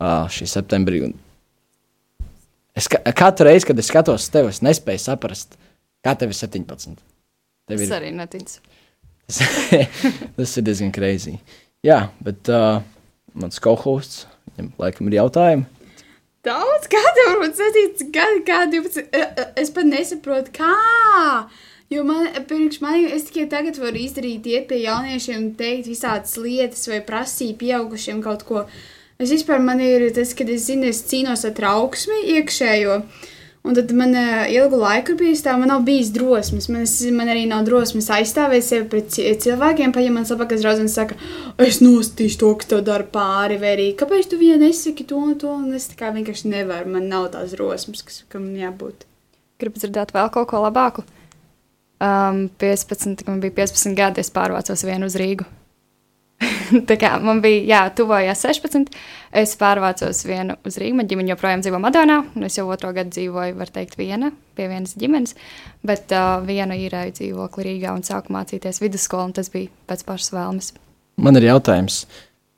uh, 0.00 0.26
šī 0.26 0.48
septembrī. 0.50 1.04
Un 1.04 1.14
es 2.74 2.88
ka, 2.88 2.98
katru 3.12 3.46
reizi, 3.46 3.66
kad 3.66 3.78
es 3.78 3.86
skatos 3.86 4.22
uz 4.22 4.30
tevi, 4.30 4.48
es 4.48 4.62
nespēju 4.62 4.98
saprast, 4.98 5.56
kā 6.04 6.16
tev 6.18 6.28
ir 6.30 6.34
17. 6.34 6.96
Tev 7.68 7.78
Tas 7.78 7.80
ir, 7.80 7.94
arī 7.94 8.12
neticu. 8.14 8.60
tas, 9.26 9.38
tas 10.36 10.56
ir 10.56 10.62
diezgan 10.62 10.92
greizi. 10.92 11.38
Jā, 11.82 12.08
bet 12.20 12.48
uh, 12.48 12.82
mans 13.34 13.60
kohūsts, 13.60 14.26
viņam 14.56 14.72
laikam 14.78 15.08
ir 15.08 15.14
jautājumi. 15.14 15.66
Daudz, 16.46 16.86
kāda 16.90 17.24
varbūt 17.28 17.58
7 17.58 18.10
gadi, 18.14 18.42
kā 18.46 18.62
12. 18.70 19.08
eh, 19.12 19.32
eh, 19.36 19.48
Es 19.56 19.70
pat 19.74 19.84
nesaprotu, 19.84 20.52
kā. 20.54 21.48
Jo 21.88 22.02
man, 22.04 22.26
pirms 22.48 22.82
manī, 22.84 23.06
es 23.16 23.24
tikai 23.30 23.46
tagad 23.48 23.78
varu 23.80 23.96
izdarīt, 24.02 24.44
iet 24.50 24.66
pie 24.68 24.82
jauniešiem, 24.82 25.54
teikt 25.56 25.88
visādas 25.88 26.34
lietas, 26.36 26.84
vai 26.90 27.00
prasīt 27.04 27.56
pieaugušiem 27.62 28.20
kaut 28.24 28.44
ko. 28.44 28.66
Es 29.18 29.32
vispār 29.32 29.62
man 29.64 29.80
ir 29.80 30.04
tas, 30.14 30.34
kad 30.36 30.50
es 30.52 30.66
zinu, 30.68 30.90
es 30.92 31.00
cīnos 31.08 31.46
ar 31.48 31.56
trauksmi 31.56 32.20
iekšējo. 32.36 33.00
Un 33.68 33.74
tad 33.74 33.90
man 33.96 34.12
uh, 34.16 34.44
ilgu 34.52 34.78
laiku 34.78 35.16
bija 35.18 35.40
tā, 35.48 35.56
man 35.58 35.68
nav 35.72 35.82
bijis 35.88 36.12
drosmes. 36.14 36.68
Man, 36.70 36.84
es, 36.86 36.92
man 37.12 37.28
arī 37.32 37.42
nav 37.50 37.64
drosmes 37.66 38.06
aizstāvēt 38.14 38.64
sevi 38.64 38.86
pret 38.92 39.10
ci- 39.12 39.26
cilvēkiem. 39.44 39.90
Pat 39.96 40.04
ja 40.06 40.12
man 40.14 40.28
sapakas 40.28 40.62
draudzene 40.62 40.92
saka, 40.92 41.16
es 41.60 41.80
nostīšu 41.82 42.38
to, 42.44 42.52
kas 42.60 42.70
tev 42.70 42.84
dara 42.86 43.04
pāri, 43.12 43.58
vai 43.60 43.74
arī 43.74 43.88
kāpēc 43.98 44.30
tu 44.30 44.38
vienai 44.40 44.70
nesaki 44.70 45.08
to 45.10 45.18
un 45.18 45.34
to. 45.40 45.50
Un 45.56 45.74
es 45.76 45.88
tā 45.90 45.98
kā 46.04 46.12
vienkārši 46.14 46.52
nevaru, 46.52 46.94
man 46.94 47.10
nav 47.10 47.32
tās 47.34 47.56
drosmes, 47.56 48.04
kas 48.06 48.22
kam 48.32 48.46
jābūt. 48.56 49.04
Gribu 49.60 49.82
dzirdēt 49.82 50.14
vēl 50.16 50.30
kaut 50.36 50.52
ko 50.54 50.62
labāku. 50.68 51.04
Um, 51.98 52.48
15, 52.58 53.16
kad 53.16 53.28
man 53.28 53.40
bija 53.42 53.56
15 53.56 53.96
gadi, 53.98 54.22
es 54.22 54.30
pārvācos 54.30 54.84
vienu 54.86 55.08
uz 55.10 55.16
Rīgu. 55.18 55.46
Tā 56.88 56.94
kā 56.94 57.16
man 57.18 57.40
bija, 57.42 57.62
jā, 57.66 57.80
tuvojās 57.98 58.44
16, 58.46 58.92
es 59.40 59.54
pārvācos 59.58 60.20
vienu 60.28 60.54
uz 60.68 60.76
Rīgu. 60.78 61.00
Man 61.00 61.08
ģimene 61.10 61.32
joprojām 61.32 61.64
dzīvo 61.64 61.80
Madonā, 61.82 62.20
un 62.38 62.46
es 62.46 62.58
jau 62.60 62.68
otro 62.70 62.92
gadu 62.94 63.10
dzīvoju, 63.16 63.56
var 63.58 63.72
teikt, 63.74 63.96
viena 63.98 64.30
pie 64.54 64.68
vienas 64.70 64.94
ģimenes. 65.00 65.34
Bet 65.86 66.14
uh, 66.14 66.38
viena 66.46 66.78
īrēja 66.78 67.16
dzīvokli 67.18 67.66
Rīgā 67.66 67.96
un 67.96 68.06
sāku 68.06 68.30
mācīties 68.36 68.78
vidusskolu, 68.84 69.32
un 69.32 69.34
tas 69.40 69.50
bija 69.50 69.72
pēc 69.90 70.06
pašas 70.06 70.30
vēlmes. 70.36 70.70
Man 71.18 71.42
ir 71.42 71.48
jautājums. 71.48 72.04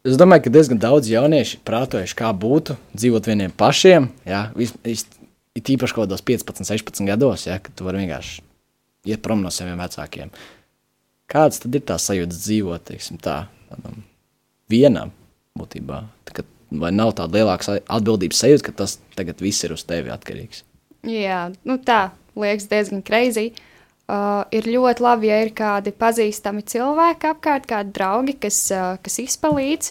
Es 0.04 0.20
domāju, 0.20 0.46
ka 0.46 0.52
diezgan 0.52 0.80
daudz 0.80 1.08
jaunieši 1.08 1.62
prātojuši, 1.64 2.18
kā 2.20 2.28
būtu 2.36 2.76
dzīvot 2.92 3.32
vieniem 3.32 3.56
pašiem. 3.56 4.12
Jā, 4.28 4.46
vis, 4.56 4.76
vis, 4.84 5.08
it 5.56 5.72
īpaši 5.72 5.96
kaut 5.96 6.08
kādos 6.08 6.24
15, 6.28 6.68
16 6.68 7.08
gados, 7.08 7.48
ja, 7.48 7.56
kad 7.60 7.72
tu 7.76 7.88
vari 7.88 8.04
vienkārši 8.04 8.49
iet 9.08 9.22
prom 9.24 9.42
no 9.44 9.50
saviem 9.54 9.78
vecākiem. 9.80 10.32
Kāds 11.30 11.62
tad 11.62 11.74
ir 11.78 11.84
tās 11.86 12.08
sajūtas 12.10 12.40
dzīvot, 12.42 12.84
teiksim, 12.90 13.20
tā, 13.22 13.44
tādam 13.70 14.02
vienam 14.70 15.12
būtībā? 15.58 16.04
Tā, 16.26 16.40
ka- 16.40 16.48
Vai 16.70 16.92
nav 16.94 17.08
tāda 17.18 17.34
lielāka 17.34 17.80
atbildības 17.90 18.38
sajūta, 18.44 18.62
ka 18.68 18.72
tas 18.84 18.92
tagad 19.18 19.40
viss 19.42 19.64
ir 19.66 19.72
uz 19.74 19.82
tevi 19.82 20.12
atkarīgs? 20.14 20.60
Jā, 21.02 21.48
nu 21.66 21.78
tā 21.82 22.12
liekas 22.38 22.68
diezgan 22.70 23.02
kreizī. 23.02 23.48
Uh, 24.10 24.44
ir 24.54 24.62
ļoti 24.70 25.02
labi, 25.02 25.26
ja 25.26 25.40
ir 25.42 25.50
kādi 25.50 25.90
pazīstami 25.90 26.62
cilvēki 26.62 27.26
apkārt, 27.26 27.66
kādi 27.66 27.90
draugi, 27.94 28.36
kas, 28.38 28.60
uh, 28.70 28.96
kas 29.02 29.18
izpalīdz. 29.18 29.90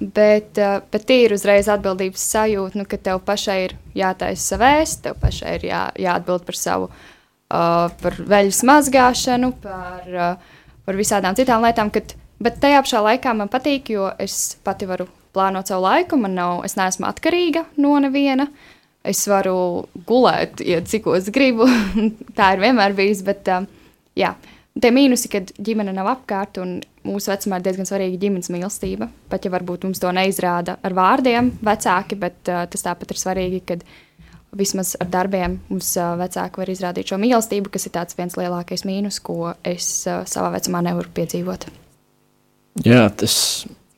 Bet, 0.00 0.56
uh, 0.60 0.80
bet 0.92 1.10
ir 1.12 1.32
uzreiz 1.32 1.68
atbildības 1.72 2.28
sajūta, 2.32 2.76
nu, 2.80 2.84
ka 2.84 2.96
tev 3.00 3.20
pašai 3.24 3.58
ir 3.70 3.74
jātaisa 3.96 4.54
savēst, 4.54 5.02
tev 5.04 5.16
pašai 5.20 5.56
ir 5.58 5.66
jā, 5.68 5.82
jāatbild 6.00 6.44
par 6.48 6.60
savu, 6.60 6.90
uh, 6.92 7.11
par 7.52 8.18
veļas 8.18 8.62
mazgāšanu, 8.68 9.52
par, 9.62 10.06
uh, 10.12 10.60
par 10.86 10.98
visādām 10.98 11.36
citām 11.38 11.64
lietām. 11.66 11.90
Kad, 11.92 12.14
bet 12.42 12.60
tajā 12.62 12.84
pašā 12.84 13.02
laikā 13.08 13.34
man 13.36 13.50
patīk, 13.52 13.92
jo 13.92 14.08
es 14.22 14.54
pati 14.64 14.88
varu 14.88 15.08
plānot 15.32 15.68
savu 15.68 15.86
laiku, 15.86 16.18
man 16.20 16.36
nav, 16.36 16.62
es 16.66 16.76
neesmu 16.78 17.08
atkarīga 17.08 17.66
no 17.82 17.96
neviena. 18.02 18.48
Es 19.02 19.24
varu 19.26 19.88
gulēt, 20.06 20.60
ja 20.62 20.78
cikos 20.86 21.28
gribu. 21.34 21.66
Tā 22.38 22.52
ir 22.54 22.62
vienmēr 22.62 22.94
bijis. 22.94 23.24
Bet, 23.26 23.48
um, 23.50 23.66
jā, 24.18 24.30
tie 24.78 24.92
mīnusi, 24.94 25.30
kad 25.32 25.50
ģimene 25.58 25.94
nav 25.96 26.12
apkārt, 26.12 26.60
un 26.62 26.76
mūsu 27.02 27.32
vecumā 27.32 27.58
ir 27.58 27.66
diezgan 27.66 27.88
svarīga 27.88 28.20
ģimenes 28.22 28.52
mīlestība. 28.54 29.10
Pat 29.32 29.42
ja 29.42 29.50
varbūt 29.54 29.88
mums 29.88 29.98
to 30.02 30.12
neizrāda 30.14 30.78
ar 30.86 30.94
vārdiem, 30.94 31.50
vecāki, 31.66 32.20
bet 32.20 32.52
uh, 32.52 32.62
tas 32.70 32.86
tāpat 32.86 33.10
ir 33.10 33.22
svarīgi, 33.24 33.62
kad 33.72 33.82
vismaz 34.56 34.94
ar 35.00 35.08
darbiem 35.12 35.56
mums 35.70 35.94
vecāki 35.96 36.60
var 36.60 36.72
izrādīt 36.72 37.12
šo 37.12 37.18
mīlestību, 37.20 37.72
kas 37.72 37.88
ir 37.88 37.94
tāds 37.94 38.18
viens 38.18 38.36
lielākais 38.36 38.84
mīnus, 38.88 39.20
ko 39.24 39.54
es 39.64 40.04
savā 40.06 40.50
vecumā 40.56 40.82
nevaru 40.84 41.12
piedzīvot. 41.16 41.68
Jā, 42.84 43.06
tas 43.16 43.36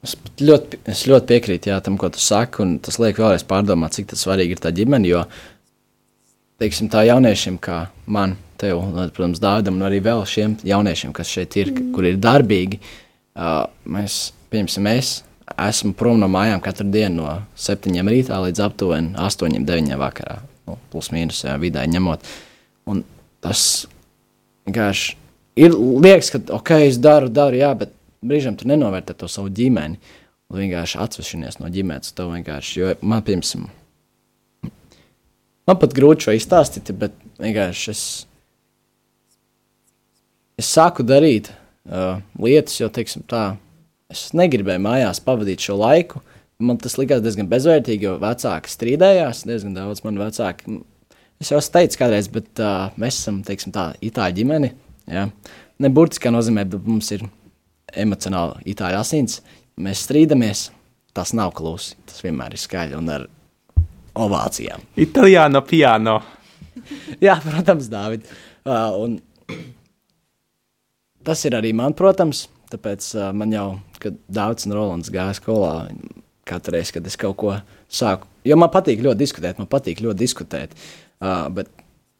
es 0.04 0.14
ļoti, 0.42 0.80
es 0.90 1.04
ļoti 1.10 1.30
piekrītu 1.32 1.70
jā, 1.72 1.80
tam, 1.84 1.98
ko 1.98 2.10
tu 2.12 2.22
saki. 2.22 2.62
un 2.62 2.78
Tas 2.84 3.00
liek 3.02 3.18
vēlreiz 3.18 3.46
pārdomāt, 3.48 3.96
cik 3.96 4.12
tas 4.12 4.24
svarīgi 4.26 4.56
ir 4.56 4.62
tā 4.62 4.72
ģimene. 4.74 5.10
Jo, 5.10 5.24
teiksim, 6.62 6.90
tā 6.92 7.04
jauniešiem, 7.08 7.58
kā 7.62 7.84
man, 8.06 8.36
tev, 8.60 8.82
protams, 9.16 9.42
Dāvidam, 9.42 9.78
un 9.80 9.88
arī 9.88 10.02
vēl 10.04 10.24
šiem 10.28 10.58
jauniešiem, 10.66 11.14
kas 11.16 11.30
šeit 11.34 11.56
ir, 11.60 11.72
mm. 11.74 11.92
kur 11.96 12.06
ir 12.08 12.20
darbīgi, 12.22 12.80
mēs, 13.90 14.20
piemēram, 14.52 14.86
mēs 14.86 15.16
esam 15.52 15.92
prom 15.96 16.20
no 16.20 16.28
mājām 16.30 16.62
katru 16.64 16.86
dienu 16.90 17.22
no 17.22 17.34
7 17.60 18.08
rītā 18.08 18.40
līdz 18.46 18.62
aptuveni 18.64 19.14
8, 19.20 19.60
9 19.66 19.98
vakarā. 20.00 20.38
Nu, 20.64 20.78
plus 20.92 21.10
mīnus 21.12 21.42
jā, 21.44 21.56
vidē 21.60 21.84
ņemot. 21.90 22.24
Un 22.88 23.02
tas 23.44 23.84
vienkārši 24.64 25.16
ir 25.60 25.76
liekas, 25.76 26.32
ka, 26.32 26.40
ok, 26.56 26.74
es 26.88 26.98
daru, 27.02 27.28
daru, 27.32 27.58
jā, 27.60 27.70
bet 27.78 27.92
brīžiem 28.24 28.56
tu 28.58 28.68
nenovērtē 28.70 29.16
to 29.18 29.28
savu 29.30 29.52
ģimeni. 29.52 30.00
Un 30.52 30.60
vienkārši 30.60 31.00
atsvešinies 31.00 31.58
no 31.60 31.70
ģimenes. 31.72 32.12
Tev 32.16 32.30
vienkārši, 32.32 32.78
jo 32.80 32.92
man, 33.04 33.24
piemēram, 33.26 33.68
man 35.68 35.80
pat 35.80 35.96
grūti 35.96 36.28
šo 36.28 36.36
izstāstīt, 36.36 36.92
bet 37.00 37.16
vienkārši 37.40 37.90
es, 37.92 38.02
es 40.60 40.72
sāku 40.72 41.04
darīt 41.06 41.50
uh, 41.50 42.20
lietas, 42.40 42.76
jo, 42.80 42.90
teiksim, 42.92 43.24
tā, 43.28 43.54
es 44.14 44.34
negribēju 44.36 44.82
mājās 44.84 45.20
pavadīt 45.24 45.64
šo 45.66 45.78
laiku. 45.80 46.22
Man 46.64 46.78
tas 46.80 46.96
likās 47.00 47.22
diezgan 47.24 47.48
bezvērtīgi, 47.50 48.06
jo 48.06 48.16
vecāki 48.22 48.70
strīdējās. 48.70 49.42
Diezgan 49.48 49.74
daudz 49.76 50.04
man 50.06 50.20
vecāki. 50.20 50.80
Es 51.42 51.50
jau 51.50 51.58
teicis 51.58 51.98
kādreiz, 51.98 52.30
bet 52.32 52.62
uh, 52.62 52.94
mēs 53.00 53.18
esam, 53.18 53.42
teiksim, 53.46 53.74
tā 53.74 53.90
itāļu 54.04 54.38
ģimene. 54.38 54.70
Ja? 55.10 55.26
Ne 55.82 55.90
burtiskā 55.92 56.30
nozīmē, 56.32 56.64
bet 56.70 56.86
mums 56.86 57.10
ir 57.16 57.26
emocionāli 57.98 58.70
itāļu 58.74 59.00
asins. 59.00 59.40
Mēs 59.82 60.06
strīdamies, 60.06 60.68
tas 61.16 61.34
nav 61.34 61.52
klusi. 61.58 61.98
Tas 62.06 62.22
vienmēr 62.24 62.54
ir 62.54 62.62
skaļi 62.62 62.98
un 62.98 63.10
ar 63.16 63.26
ovācijām. 64.14 64.84
Itālijāno 65.00 65.62
piano. 65.66 66.20
Jā, 67.26 67.38
protams, 67.42 67.90
Dārvid. 67.90 68.28
Uh, 68.64 68.94
un 69.02 69.18
tas 71.26 71.42
ir 71.48 71.56
arī 71.58 71.74
man, 71.76 71.96
protams, 71.98 72.46
tāpēc 72.72 73.10
uh, 73.18 73.30
man 73.36 73.52
jau, 73.54 73.68
kad 74.04 74.18
Dārvids 74.28 74.68
un 74.68 74.76
Rolands 74.76 75.12
gāja 75.12 75.34
skolā, 75.38 75.72
katru 76.48 76.76
reizi, 76.76 76.94
kad 76.96 77.08
es 77.08 77.16
kaut 77.20 77.38
ko 77.40 77.54
sāku, 77.88 78.28
jo 78.44 78.58
man 78.60 78.72
patīk 78.72 79.02
ļoti 79.04 79.22
diskutēt, 79.22 79.60
man 79.60 79.70
patīk 79.70 80.02
ļoti 80.04 80.20
diskutēt, 80.20 80.76
uh, 81.24 81.48
bet 81.54 81.70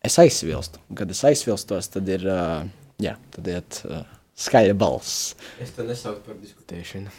es 0.04 0.18
aizsvilstu. 0.20 0.80
Kad 0.96 1.12
es 1.12 1.22
aizsvilstos, 1.28 1.90
tad 1.92 2.08
ir, 2.12 2.26
uh, 2.28 2.64
jā, 3.02 3.16
tad 3.36 3.50
iet 3.52 3.80
uh, 3.88 4.02
skaļa 4.40 4.74
balss. 4.78 5.34
Es 5.62 5.72
to 5.76 5.86
nesaucu 5.86 6.24
par 6.26 6.40
diskutēšanu. 6.40 7.12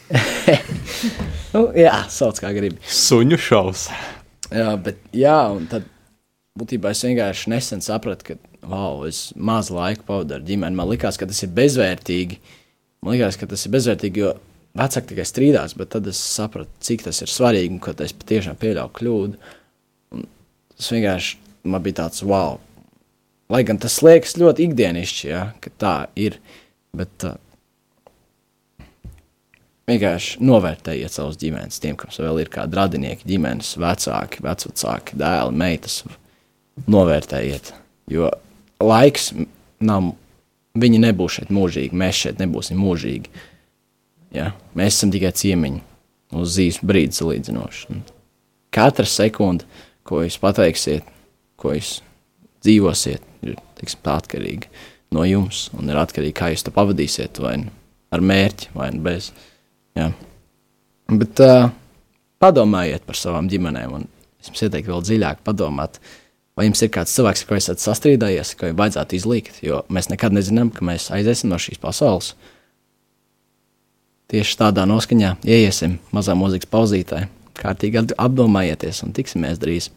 Nu, 1.56 1.70
jā, 1.72 1.94
sauc 2.12 2.36
kā 2.44 2.50
gribi. 2.52 2.82
Suņu 2.92 3.38
šovs. 3.40 3.86
Jā, 4.52 4.74
bet 4.84 4.98
jā, 5.16 5.38
un 5.56 5.70
tad 5.72 5.86
būtībā 6.60 6.92
es 6.92 7.04
vienkārši 7.06 7.54
nesen 7.54 7.84
sapratu, 7.86 8.34
ka 8.34 8.68
wow, 8.68 9.06
es 9.08 9.30
maz 9.36 9.70
laika 9.72 10.04
pavadu 10.08 10.36
ar 10.36 10.44
ģimeni. 10.44 10.76
Man 10.76 10.90
liekas, 10.92 11.16
ka 11.20 11.28
tas 11.30 11.40
ir 11.46 11.54
bezvērtīgi. 11.56 12.42
Man 13.06 13.16
liekas, 13.16 13.40
ka 13.40 13.48
tas 13.48 13.64
ir 13.64 13.74
bezvērtīgi, 13.78 14.26
jo 14.26 14.34
vecāki 14.76 15.14
tikai 15.14 15.26
strīdās, 15.28 15.76
bet 15.80 15.94
tad 15.96 16.08
es 16.12 16.20
sapratu, 16.20 16.72
cik 16.84 17.08
tas 17.08 17.22
ir 17.24 17.32
svarīgi 17.32 17.76
un 17.76 17.82
ka 17.84 17.96
es 18.06 18.16
patiešām 18.16 18.60
pieļauju 18.62 18.96
kļūdu. 19.00 19.56
Un 20.16 20.28
tas 20.76 20.92
vienkārši 20.94 21.42
man 21.72 21.86
bija 21.86 22.04
tāds 22.04 22.26
wow. 22.26 22.60
Lai 23.52 23.62
gan 23.66 23.78
tas 23.82 24.00
liekas 24.02 24.38
ļoti 24.42 24.70
ikdienišķi, 24.70 25.26
ja, 25.30 25.48
ka 25.62 25.72
tā 25.82 25.96
ir. 26.18 26.40
Bet 26.96 27.28
uh, 27.28 27.36
vienkārši 29.90 30.42
novērtējiet 30.46 31.14
savus 31.14 31.38
ģimenes, 31.42 31.80
tiem, 31.84 31.98
kas 32.00 32.20
vēl 32.22 32.42
ir 32.42 32.52
kādi 32.54 32.78
radinieki, 32.80 33.28
ģimenes, 33.30 33.76
vecāki, 33.82 34.42
vecāki, 34.46 35.18
dēli, 35.20 35.58
meitas. 35.62 36.02
Novērtējiet, 36.92 37.70
jo 38.12 38.28
laiks 38.84 39.30
nav, 39.88 40.10
viņi 40.76 40.98
nebūs 41.06 41.38
šeit 41.38 41.54
mūžīgi, 41.56 41.96
mēs 41.96 42.24
šeit 42.26 42.42
nebūsim 42.42 42.82
mūžīgi. 42.82 43.32
Ja? 44.36 44.52
Mēs 44.78 44.98
esam 44.98 45.14
tikai 45.14 45.32
ciemiņi 45.36 45.82
uz 46.36 46.58
zīmes 46.58 46.82
brīdi 46.84 47.16
salīdzinoši. 47.16 48.02
Katra 48.76 49.08
sekunde, 49.08 49.68
ko 50.06 50.22
jūs 50.26 50.38
pateiksiet, 50.42 51.08
ko 51.60 51.72
jūs 51.76 52.00
dzīvosiet, 52.66 53.24
ir 53.46 53.56
teiksim, 53.80 54.04
tā 54.04 54.20
atkarīga 54.20 54.70
no 55.16 55.24
jums 55.28 55.70
un 55.78 55.90
ir 55.92 56.00
atkarīga, 56.02 56.36
kā 56.40 56.52
jūs 56.54 56.66
to 56.66 56.74
pavadīsiet, 56.76 57.40
vai 57.44 57.56
nu 57.64 57.72
ar 58.14 58.24
mērķi, 58.24 58.72
vai 58.76 58.90
nu 58.96 59.04
bez. 59.06 59.32
Jā. 59.96 60.10
Bet 61.12 61.42
uh, 61.44 61.70
padomājiet 62.42 63.06
par 63.08 63.20
savām 63.20 63.50
ģimenēm, 63.52 63.96
un 64.00 64.08
es 64.42 64.50
jums 64.50 64.66
ieteiktu 64.68 64.94
vēl 64.94 65.06
dziļāk 65.06 65.44
padomāt, 65.46 66.00
vai 66.58 66.68
jums 66.68 66.82
ir 66.84 66.92
kāds 66.96 67.14
cilvēks, 67.16 67.44
ar 67.44 67.50
ko 67.50 67.60
esat 67.60 67.84
sastrīdējies, 67.84 68.56
ko 68.60 68.72
vajadzētu 68.80 69.18
izlīgt, 69.20 69.62
jo 69.66 69.84
mēs 69.94 70.10
nekad 70.12 70.36
nezinām, 70.36 70.72
ka 70.74 70.86
mēs 70.88 71.10
aiziesim 71.16 71.52
no 71.52 71.60
šīs 71.62 71.82
pasaules. 71.84 72.34
Tieši 74.32 74.58
tādā 74.58 74.88
noskaņā 74.90 75.36
ieiesim 75.46 76.00
mazā 76.16 76.34
mūzikas 76.38 76.70
pauzītē, 76.72 77.28
kārtīgi 77.60 78.02
apdomājieties 78.18 79.04
un 79.06 79.14
tiksimies 79.14 79.62
drīz. 79.62 79.92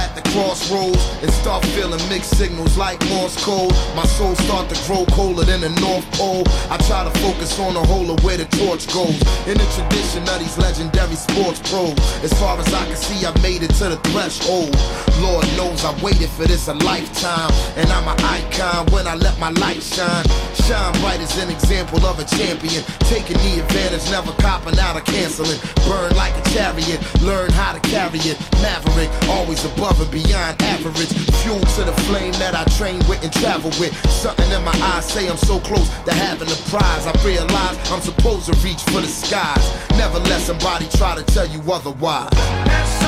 At 0.00 0.16
the 0.16 0.22
crossroads 0.32 1.02
and 1.22 1.30
start 1.30 1.64
feeling 1.76 2.00
mixed 2.08 2.36
signals 2.36 2.76
like 2.76 2.98
Morse 3.12 3.36
code, 3.44 3.72
my 3.94 4.06
soul 4.16 4.34
start 4.46 4.68
to 4.72 4.76
grow 4.86 5.04
colder 5.12 5.44
than 5.44 5.60
the 5.60 5.68
North 5.84 6.08
Pole. 6.16 6.44
I 6.72 6.76
try 6.88 7.04
to 7.04 7.12
focus 7.20 7.58
on 7.60 7.74
the 7.74 7.84
whole 7.84 8.10
of 8.10 8.24
where 8.24 8.38
the 8.38 8.48
torch 8.56 8.88
goes. 8.88 9.20
In 9.44 9.56
the 9.60 9.68
tradition 9.76 10.22
of 10.32 10.38
these 10.40 10.56
legendary 10.56 11.16
sports 11.16 11.60
pros, 11.68 11.94
as 12.24 12.32
far 12.40 12.58
as 12.58 12.72
I 12.72 12.84
can 12.86 12.96
see, 12.96 13.26
I 13.26 13.32
made 13.42 13.62
it 13.62 13.72
to 13.80 13.92
the 13.92 14.00
threshold. 14.10 14.72
Lord 15.20 15.44
knows 15.56 15.84
I 15.84 15.92
waited 16.02 16.30
for 16.30 16.46
this 16.48 16.68
a 16.68 16.74
lifetime, 16.74 17.52
and 17.76 17.88
I'm 17.92 18.08
an 18.08 18.18
icon 18.24 18.86
when 18.92 19.06
I 19.06 19.14
let 19.14 19.38
my 19.38 19.50
light 19.60 19.82
shine. 19.82 20.24
Shine 20.64 20.92
bright 21.00 21.20
as 21.20 21.36
an 21.42 21.50
example 21.50 22.00
of 22.06 22.18
a 22.18 22.24
champion, 22.24 22.82
taking 23.12 23.36
the 23.44 23.60
advantage, 23.60 24.08
never 24.10 24.32
copping 24.40 24.78
out 24.78 24.96
or 24.96 25.04
canceling. 25.04 25.60
Burn 25.84 26.16
like 26.16 26.34
a 26.40 26.44
chariot, 26.50 27.00
learn 27.20 27.50
how 27.52 27.72
to 27.76 27.80
carry 27.90 28.18
it. 28.24 28.38
Maverick, 28.62 29.10
always 29.28 29.64
above 29.64 29.89
and 29.98 30.10
beyond 30.10 30.60
average. 30.62 31.12
Fuel 31.42 31.60
to 31.60 31.82
the 31.84 31.96
flame 32.06 32.32
that 32.34 32.54
I 32.54 32.64
train 32.76 32.98
with 33.08 33.22
and 33.24 33.32
travel 33.32 33.70
with. 33.80 33.94
Something 34.10 34.50
in 34.52 34.62
my 34.62 34.76
eyes 34.94 35.10
say 35.10 35.28
I'm 35.28 35.38
so 35.38 35.58
close 35.60 35.88
to 36.04 36.12
having 36.12 36.48
the 36.48 36.60
prize. 36.70 37.06
I 37.06 37.12
realize 37.24 37.76
I'm 37.90 38.00
supposed 38.00 38.52
to 38.52 38.54
reach 38.62 38.82
for 38.92 39.00
the 39.00 39.08
skies. 39.08 39.64
Never 39.96 40.18
let 40.18 40.40
somebody 40.42 40.86
try 40.88 41.16
to 41.16 41.24
tell 41.24 41.48
you 41.48 41.60
otherwise. 41.72 42.99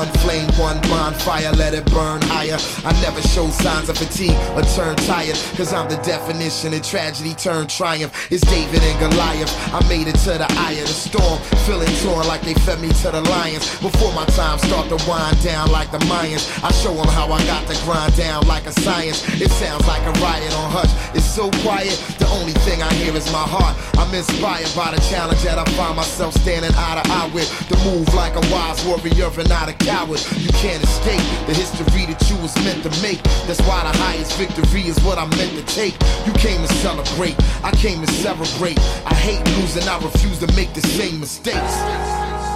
all 0.00 0.06
flame 0.20 0.59
one 0.70 0.80
bonfire, 0.88 1.50
let 1.52 1.74
it 1.74 1.84
burn 1.90 2.22
higher. 2.22 2.58
I 2.84 2.92
never 3.02 3.20
show 3.22 3.48
signs 3.48 3.88
of 3.88 3.98
fatigue 3.98 4.36
or 4.54 4.62
turn 4.78 4.94
tired, 5.08 5.36
cause 5.56 5.72
I'm 5.72 5.88
the 5.88 5.96
definition 6.06 6.72
of 6.74 6.82
tragedy 6.82 7.34
turned 7.34 7.70
triumph. 7.70 8.12
It's 8.30 8.42
David 8.46 8.82
and 8.82 8.98
Goliath. 9.00 9.50
I 9.74 9.80
made 9.88 10.06
it 10.06 10.16
to 10.26 10.38
the 10.38 10.46
eye 10.62 10.78
of 10.78 10.86
the 10.86 10.94
storm, 10.94 11.38
feeling 11.66 11.90
torn 12.02 12.26
like 12.26 12.42
they 12.42 12.54
fed 12.54 12.80
me 12.80 12.88
to 13.02 13.10
the 13.10 13.22
lions. 13.22 13.66
Before 13.80 14.12
my 14.14 14.24
time 14.38 14.58
start 14.58 14.88
to 14.90 14.98
wind 15.08 15.42
down 15.42 15.70
like 15.72 15.90
the 15.90 15.98
Mayans, 16.10 16.46
I 16.62 16.70
show 16.70 16.94
them 16.94 17.08
how 17.08 17.26
I 17.32 17.42
got 17.46 17.66
the 17.66 17.74
grind 17.84 18.16
down 18.16 18.46
like 18.46 18.66
a 18.66 18.72
science. 18.72 19.26
It 19.40 19.50
sounds 19.50 19.86
like 19.86 20.02
a 20.06 20.12
riot 20.22 20.52
on 20.54 20.70
hush. 20.70 20.92
It's 21.16 21.26
so 21.26 21.50
quiet, 21.66 21.98
the 22.18 22.28
only 22.38 22.52
thing 22.62 22.82
I 22.82 22.92
hear 22.94 23.14
is 23.16 23.26
my 23.32 23.42
heart. 23.42 23.74
I'm 23.98 24.14
inspired 24.14 24.70
by 24.76 24.94
the 24.94 25.00
challenge 25.10 25.42
that 25.42 25.58
I 25.58 25.64
find 25.74 25.96
myself 25.96 26.34
standing 26.34 26.70
eye 26.74 27.02
to 27.02 27.04
eye 27.10 27.30
with. 27.34 27.48
To 27.68 27.76
move 27.84 28.06
like 28.14 28.34
a 28.36 28.44
wise 28.52 28.84
warrior 28.84 29.30
and 29.38 29.48
not 29.48 29.68
a 29.68 29.74
coward. 29.74 30.20
You 30.36 30.50
can't 30.60 30.84
escape 30.84 31.46
the 31.46 31.54
history 31.54 32.04
that 32.04 32.20
you 32.28 32.36
was 32.36 32.54
meant 32.56 32.82
to 32.82 32.90
make. 33.00 33.22
That's 33.48 33.62
why 33.62 33.80
the 33.80 33.96
highest 33.96 34.36
victory 34.36 34.82
is 34.82 35.00
what 35.02 35.16
I'm 35.16 35.30
meant 35.30 35.56
to 35.56 35.64
take. 35.74 35.94
You 36.26 36.34
came 36.34 36.60
to 36.60 36.68
celebrate, 36.84 37.34
I 37.64 37.70
came 37.70 38.04
to 38.04 38.12
celebrate. 38.12 38.78
I 39.06 39.14
hate 39.14 39.42
losing, 39.56 39.88
I 39.88 39.96
refuse 40.04 40.38
to 40.40 40.52
make 40.54 40.74
the 40.74 40.82
same 40.82 41.18
mistakes. 41.18 42.49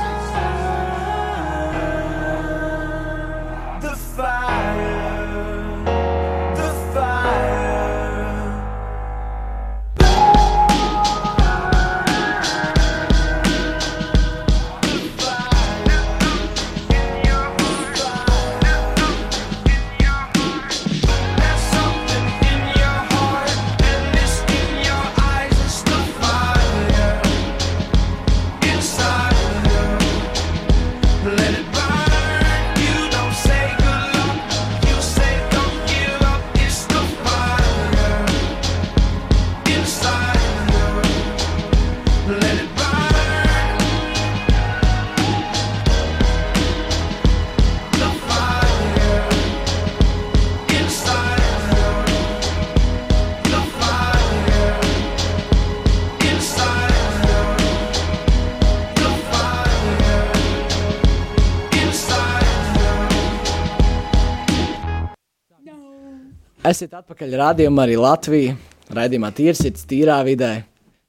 Esiet 66.65 66.95
atpakaļ 66.97 67.35
rādījumā 67.37 67.83
arī 67.85 67.97
Latvija. 68.01 68.55
Raidījumā 68.97 69.29
tīrsits, 69.37 69.83
tīrā 69.85 70.15
vidē. 70.25 70.63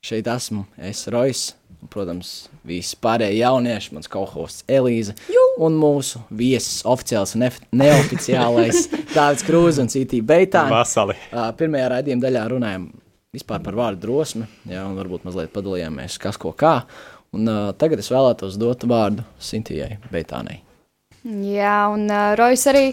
Šeit 0.03 0.27
esmu 0.27 0.65
es, 0.75 1.05
Rojas. 1.07 1.53
un, 1.79 1.87
Protams, 1.93 2.31
visi 2.67 2.97
pārējie 2.99 3.37
jaunieši, 3.39 3.93
mans 3.95 4.11
kolhosts 4.11 4.65
Elīze 4.67 5.15
un 5.63 5.77
mūsu 5.79 6.19
viesis, 6.27 6.81
oficiāls 6.83 7.37
un 7.37 7.45
neoficiālais 7.71 8.81
Dārvids 9.15 9.45
Krūze 9.47 9.85
un 9.85 9.91
Cītī 9.93 10.19
Beitāns. 10.19 10.73
Vasali. 10.75 11.15
Pirmajā 11.31 11.87
raidījuma 11.93 12.25
daļā 12.25 12.43
runājām 12.51 12.89
vispār 13.35 13.63
par 13.63 13.79
vārdu 13.79 14.03
drosme, 14.09 14.49
jā, 14.67 14.83
un 14.83 14.99
varbūt 14.99 15.23
mazliet 15.23 15.55
padalījāmies, 15.55 16.19
kas 16.19 16.35
ko 16.41 16.51
kā. 16.51 16.81
Un, 17.31 17.47
uh, 17.47 17.71
tagad 17.79 18.03
es 18.03 18.11
vēlētos 18.11 18.59
dot 18.59 18.83
vārdu 18.91 19.23
Sintijai 19.39 20.01
Beitānai. 20.11 20.59
Jā, 21.23 21.79
un 21.95 22.09
uh, 22.11 22.33
Rojas 22.35 22.67
arī 22.73 22.89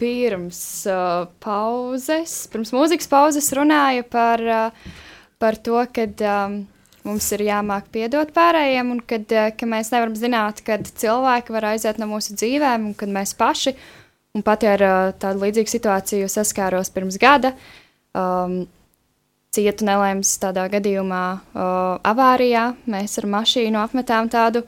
pirms 0.00 0.58
uh, 0.88 1.28
pauzes, 1.44 2.34
pirms 2.52 2.72
mūzikas 2.74 3.08
pauzes 3.10 3.50
runāja 3.56 4.04
par, 4.08 4.42
uh, 4.42 4.92
par 5.40 5.58
to, 5.60 5.78
ka 5.94 6.06
um, 6.32 6.60
mums 7.06 7.28
ir 7.36 7.44
jāmāk 7.46 7.90
piedot 7.92 8.32
pārējiem, 8.36 8.94
un 8.96 9.02
kad, 9.04 9.26
uh, 9.36 9.50
ka 9.56 9.68
mēs 9.68 9.92
nevaram 9.94 10.16
zināt, 10.18 10.64
kad 10.66 10.88
cilvēki 10.88 11.56
var 11.56 11.70
aiziet 11.74 12.00
no 12.00 12.08
mūsu 12.10 12.36
dzīvēm, 12.40 12.90
un 12.90 12.96
kad 12.98 13.12
mēs 13.12 13.36
paši, 13.38 13.76
un 14.36 14.44
pat 14.46 14.66
ja 14.66 14.74
ar 14.78 14.86
uh, 14.86 14.98
tādu 15.20 15.44
līdzīgu 15.44 15.74
situāciju 15.74 16.30
saskāros 16.32 16.92
pirms 16.94 17.20
gada, 17.20 17.54
um, 18.16 18.62
cietu 19.54 19.86
nelēms 19.88 20.36
tādā 20.42 20.68
gadījumā 20.70 21.24
uh, 21.34 21.68
avārijā. 22.06 22.70
Mēs 22.90 23.18
ar 23.20 23.28
mašīnu 23.32 23.80
apmetām 23.82 24.30
tādu 24.30 24.62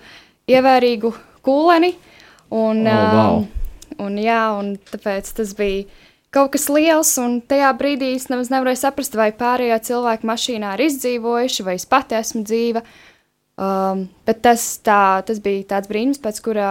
ievērīgu 0.50 1.12
kūleni. 1.46 1.94
Un, 2.52 2.82
O, 2.84 2.96
vau. 3.14 3.36
um, 3.38 3.61
Un, 4.02 4.18
jā, 4.20 4.40
un 4.58 4.74
tāpēc 4.90 5.28
tas 5.38 5.52
bija 5.58 5.86
kaut 6.32 6.52
kas 6.54 6.68
liels, 6.72 7.12
un 7.20 7.40
tajā 7.44 7.70
brīdī 7.76 8.14
es 8.16 8.28
nemaz 8.32 8.50
nevarēju 8.52 8.80
saprast, 8.80 9.16
vai 9.18 9.30
pārējie 9.36 9.78
cilvēki 9.88 10.28
mašīnā 10.28 10.76
ir 10.76 10.84
izdzīvojuši, 10.86 11.66
vai 11.66 11.76
es 11.78 11.88
pati 11.88 12.16
esmu 12.18 12.44
dzīva. 12.48 12.82
Um, 13.62 14.06
bet 14.26 14.40
tas, 14.46 14.64
tā, 14.80 15.20
tas 15.28 15.38
bija 15.44 15.74
tāds 15.74 15.90
brīnums, 15.90 16.22
pēc 16.22 16.38
kurā, 16.42 16.70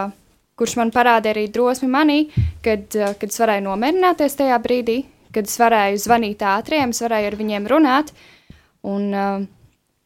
kurš 0.58 0.76
man 0.80 0.90
parādīja 0.94 1.36
arī 1.36 1.44
drosmi 1.54 1.88
manī, 1.94 2.20
kad, 2.66 2.88
uh, 2.98 3.14
kad 3.22 3.30
es 3.30 3.38
varēju 3.42 3.68
nomierināties 3.68 4.40
tajā 4.40 4.58
brīdī, 4.64 4.98
kad 5.32 5.46
es 5.48 5.60
varēju 5.62 6.02
zvanīt 6.02 6.42
ātriem, 6.42 6.92
es 6.92 7.04
varēju 7.06 7.30
ar 7.30 7.38
viņiem 7.38 7.70
runāt. 7.70 8.10
Un, 8.90 9.06
uh, 9.14 9.46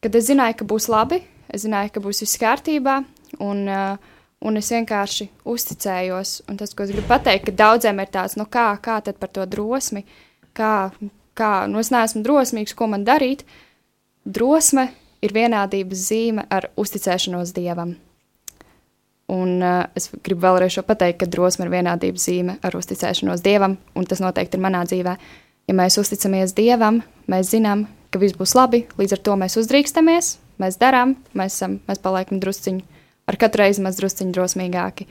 kad 0.04 0.20
es 0.20 0.28
zināju, 0.28 0.60
ka 0.60 0.68
būs 0.68 0.90
labi, 0.92 1.22
es 1.48 1.64
zināju, 1.64 1.94
ka 1.96 2.04
būs 2.04 2.20
viss 2.26 2.42
kārtībā, 2.44 3.00
un, 3.40 3.64
uh, 3.64 4.12
un 4.46 4.60
es 4.60 4.70
vienkārši 4.72 5.28
uzticējos. 5.48 6.40
Un 6.50 6.60
tas, 6.60 6.74
ko 6.74 6.86
es 6.86 6.92
gribu 6.94 7.08
pateikt, 7.10 7.48
ka 7.48 7.56
daudziem 7.64 8.00
ir 8.02 8.10
tāds, 8.14 8.36
nu 8.38 8.46
kā, 8.50 8.68
kā 8.82 9.00
tad 9.04 9.18
par 9.22 9.32
to 9.34 9.46
drosmi, 9.50 10.04
kā, 10.56 10.90
kā 11.36 11.52
nu 11.70 11.82
es 11.82 11.92
neesmu 11.94 12.22
drosmīgs, 12.26 12.76
ko 12.76 12.88
man 12.92 13.06
darīt. 13.06 13.44
Drosme 14.26 14.88
ir 15.24 15.34
vienādības 15.34 16.08
zīme 16.10 16.46
ar 16.52 16.70
uzticēšanos 16.78 17.54
dievam. 17.56 17.96
Un 19.32 19.56
uh, 19.58 19.88
es 19.98 20.06
gribu 20.22 20.44
vēlreiz 20.44 20.78
pateikt, 20.86 21.18
ka 21.24 21.26
drosme 21.30 21.66
ir 21.66 21.72
vienādības 21.72 22.28
zīme 22.28 22.58
ar 22.62 22.76
uzticēšanos 22.78 23.42
dievam, 23.42 23.74
un 23.98 24.06
tas 24.06 24.22
noteikti 24.22 24.58
ir 24.58 24.62
manā 24.62 24.84
dzīvē. 24.86 25.16
Ja 25.66 25.74
mēs 25.74 25.98
uzticamies 25.98 26.54
dievam, 26.54 27.00
mēs 27.26 27.50
zinām, 27.50 27.88
ka 28.14 28.20
viss 28.22 28.38
būs 28.38 28.54
labi, 28.54 28.84
līdz 29.00 29.16
ar 29.16 29.22
to 29.26 29.34
mēs 29.40 29.58
uzdrīkstamies, 29.58 30.36
mēs 30.62 30.78
darām, 30.78 31.16
mēs, 31.34 31.56
esam, 31.58 31.80
mēs 31.88 31.98
paliekam 32.04 32.38
drusciņi, 32.42 32.84
ar 33.26 33.38
katru 33.40 33.64
reizi 33.64 33.84
mēs 33.84 33.98
drusciņi 34.00 34.34
drosmīgāki. 34.36 35.08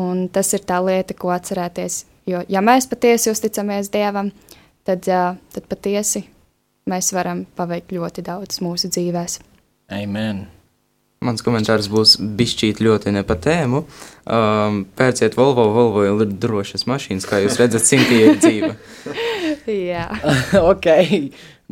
Un 0.00 0.28
tas 0.32 0.52
ir 0.56 0.64
tā 0.64 0.78
lieta, 0.84 1.16
ko 1.18 1.32
atcerēties. 1.34 2.04
Jo, 2.30 2.44
ja 2.48 2.62
mēs 2.64 2.86
patiesi 2.88 3.32
uzticamies 3.32 3.90
dievam, 3.92 4.30
tad, 4.86 5.04
tad 5.04 5.66
patiesi 5.68 6.24
mēs 6.90 7.10
varam 7.14 7.44
paveikt 7.58 7.92
ļoti 7.94 8.24
daudz 8.26 8.62
mūsu 8.64 8.90
dzīvēm. 8.92 9.42
Amen. 9.90 10.46
Mans 11.20 11.42
komentārs 11.44 11.90
būs 11.92 12.14
bišķīt 12.16 12.78
ļoti 12.80 13.12
ne 13.12 13.20
pa 13.28 13.34
tēmu. 13.36 13.82
Um, 14.24 14.78
pērciet 14.96 15.34
Volvo, 15.36 15.66
Volvo 15.74 16.04
ir 16.06 16.30
drošas 16.32 16.86
mašīnas, 16.88 17.26
kā 17.28 17.42
jūs 17.42 17.58
redzat, 17.60 17.84
simtī 17.84 18.22
ir 18.24 18.38
dzīva. 18.40 18.70
Jā, 19.90 20.06
ok, 20.72 20.88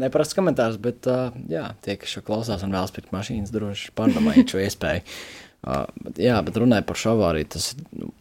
neprasts 0.05 0.37
komentārs, 0.37 0.77
bet 0.83 1.09
uh, 1.09 1.33
jā, 1.49 1.65
tie, 1.81 1.97
kas 1.97 2.13
šo 2.13 2.21
klausās 2.27 2.61
un 2.67 2.75
vēlas 2.77 2.93
pirkt 2.93 3.15
mašīnas, 3.15 3.55
droši 3.55 3.95
pārdomājiet 3.97 4.53
šo 4.53 4.61
iespēju. 4.67 5.17
Uh, 5.67 5.85
jā, 6.21 6.37
bet 6.47 6.61
runājot 6.61 6.87
par 6.87 7.01
šo 7.01 7.17
avāriju, 7.17 7.49
tas 7.57 7.73
nu, 7.99 8.13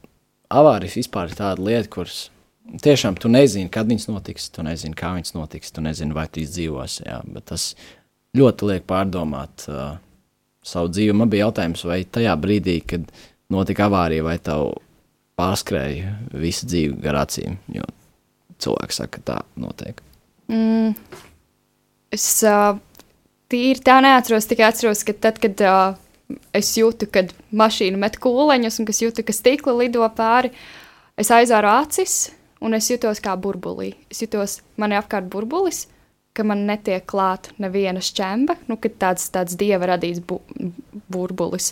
avārijas 0.50 0.98
vispār 0.98 1.30
ir 1.30 1.38
tāda 1.38 1.64
lieta, 1.64 1.90
kuras 1.94 2.28
tiešām 2.84 3.18
tu 3.22 3.30
nezini, 3.32 3.70
kad 3.72 3.88
viņas 3.90 4.10
notiks, 4.10 4.50
tu 4.54 4.66
nezini, 4.66 4.98
kā 4.98 5.14
viņas 5.16 5.36
notiks, 5.38 5.72
tu 5.72 5.84
nezini, 5.86 6.16
vai 6.18 6.26
tu 6.32 6.42
izdzīvosi. 6.42 7.06
Jā, 7.08 7.22
bet 7.32 7.48
tas 7.54 7.70
ļoti 8.38 8.72
liek 8.72 8.88
pārdomāt 8.90 9.68
uh, 9.72 10.00
savu 10.66 10.92
dzīvi. 10.92 11.16
Man 11.16 11.32
bija 11.32 11.48
jautājums, 11.48 11.86
vai 11.88 12.02
tajā 12.04 12.34
brīdī, 12.42 12.80
kad 12.90 13.06
notika 13.54 13.88
avārija, 13.88 14.26
vai 14.28 14.36
tev 14.44 14.74
pārskrēja 15.38 16.16
visu 16.42 16.68
dzīvi 16.68 16.98
gar 17.04 17.22
acīm, 17.22 17.60
jo 17.74 17.86
cilvēks 18.64 19.02
saka, 19.04 19.20
ka 19.20 19.26
tā 19.32 19.38
notiek. 19.62 20.02
mm, 20.50 21.22
es 22.18 22.28
uh, 22.48 22.80
tīri 23.52 23.84
tā 23.86 24.00
neatceros, 24.04 24.50
tikai 24.50 24.72
atceros, 24.72 25.06
ka 25.08 25.16
tad, 25.28 25.40
kad 25.44 25.64
uh, 25.64 26.00
es 26.56 26.74
jūtu, 26.78 27.08
kad 27.12 27.32
mašīna 27.56 28.00
met 28.00 28.18
kūleņus 28.22 28.82
un 28.82 28.88
kas 28.90 29.02
jūtu, 29.04 29.26
ka 29.26 29.36
stikla 29.36 29.76
lido 29.82 30.08
pāri, 30.18 30.52
es 31.20 31.32
aizvēru 31.34 31.72
acis 31.72 32.18
un 32.64 32.78
es 32.78 32.90
jutos 32.92 33.22
kā 33.24 33.36
burbulī. 33.40 33.94
Es 34.12 34.22
jutos, 34.24 34.60
man 34.80 34.94
ir 34.94 35.02
apkārt 35.02 35.30
burbulis, 35.32 35.86
ka 36.38 36.46
man 36.46 36.66
netiek 36.70 37.06
klāta 37.10 37.54
neviena 37.62 38.02
šķemba, 38.04 38.60
nu, 38.70 38.78
kad 38.82 38.98
tāds, 39.02 39.28
tāds 39.34 39.58
dieva 39.58 39.94
radīts 39.94 40.22
bu 40.26 40.40
burbulis. 41.10 41.72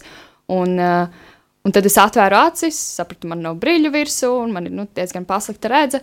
Un, 0.52 0.78
uh, 0.82 1.34
un 1.66 1.76
tad 1.76 1.86
es 1.90 1.98
atvēru 2.02 2.38
acis, 2.40 2.80
sapratu, 2.98 3.30
man 3.30 3.44
nav 3.46 3.60
brīļu 3.62 3.92
virsū, 3.94 4.32
un 4.46 4.56
man 4.56 4.70
ir 4.70 4.76
nu, 4.78 4.88
diezgan 4.98 5.28
paslikta 5.30 5.72
redze. 5.74 6.02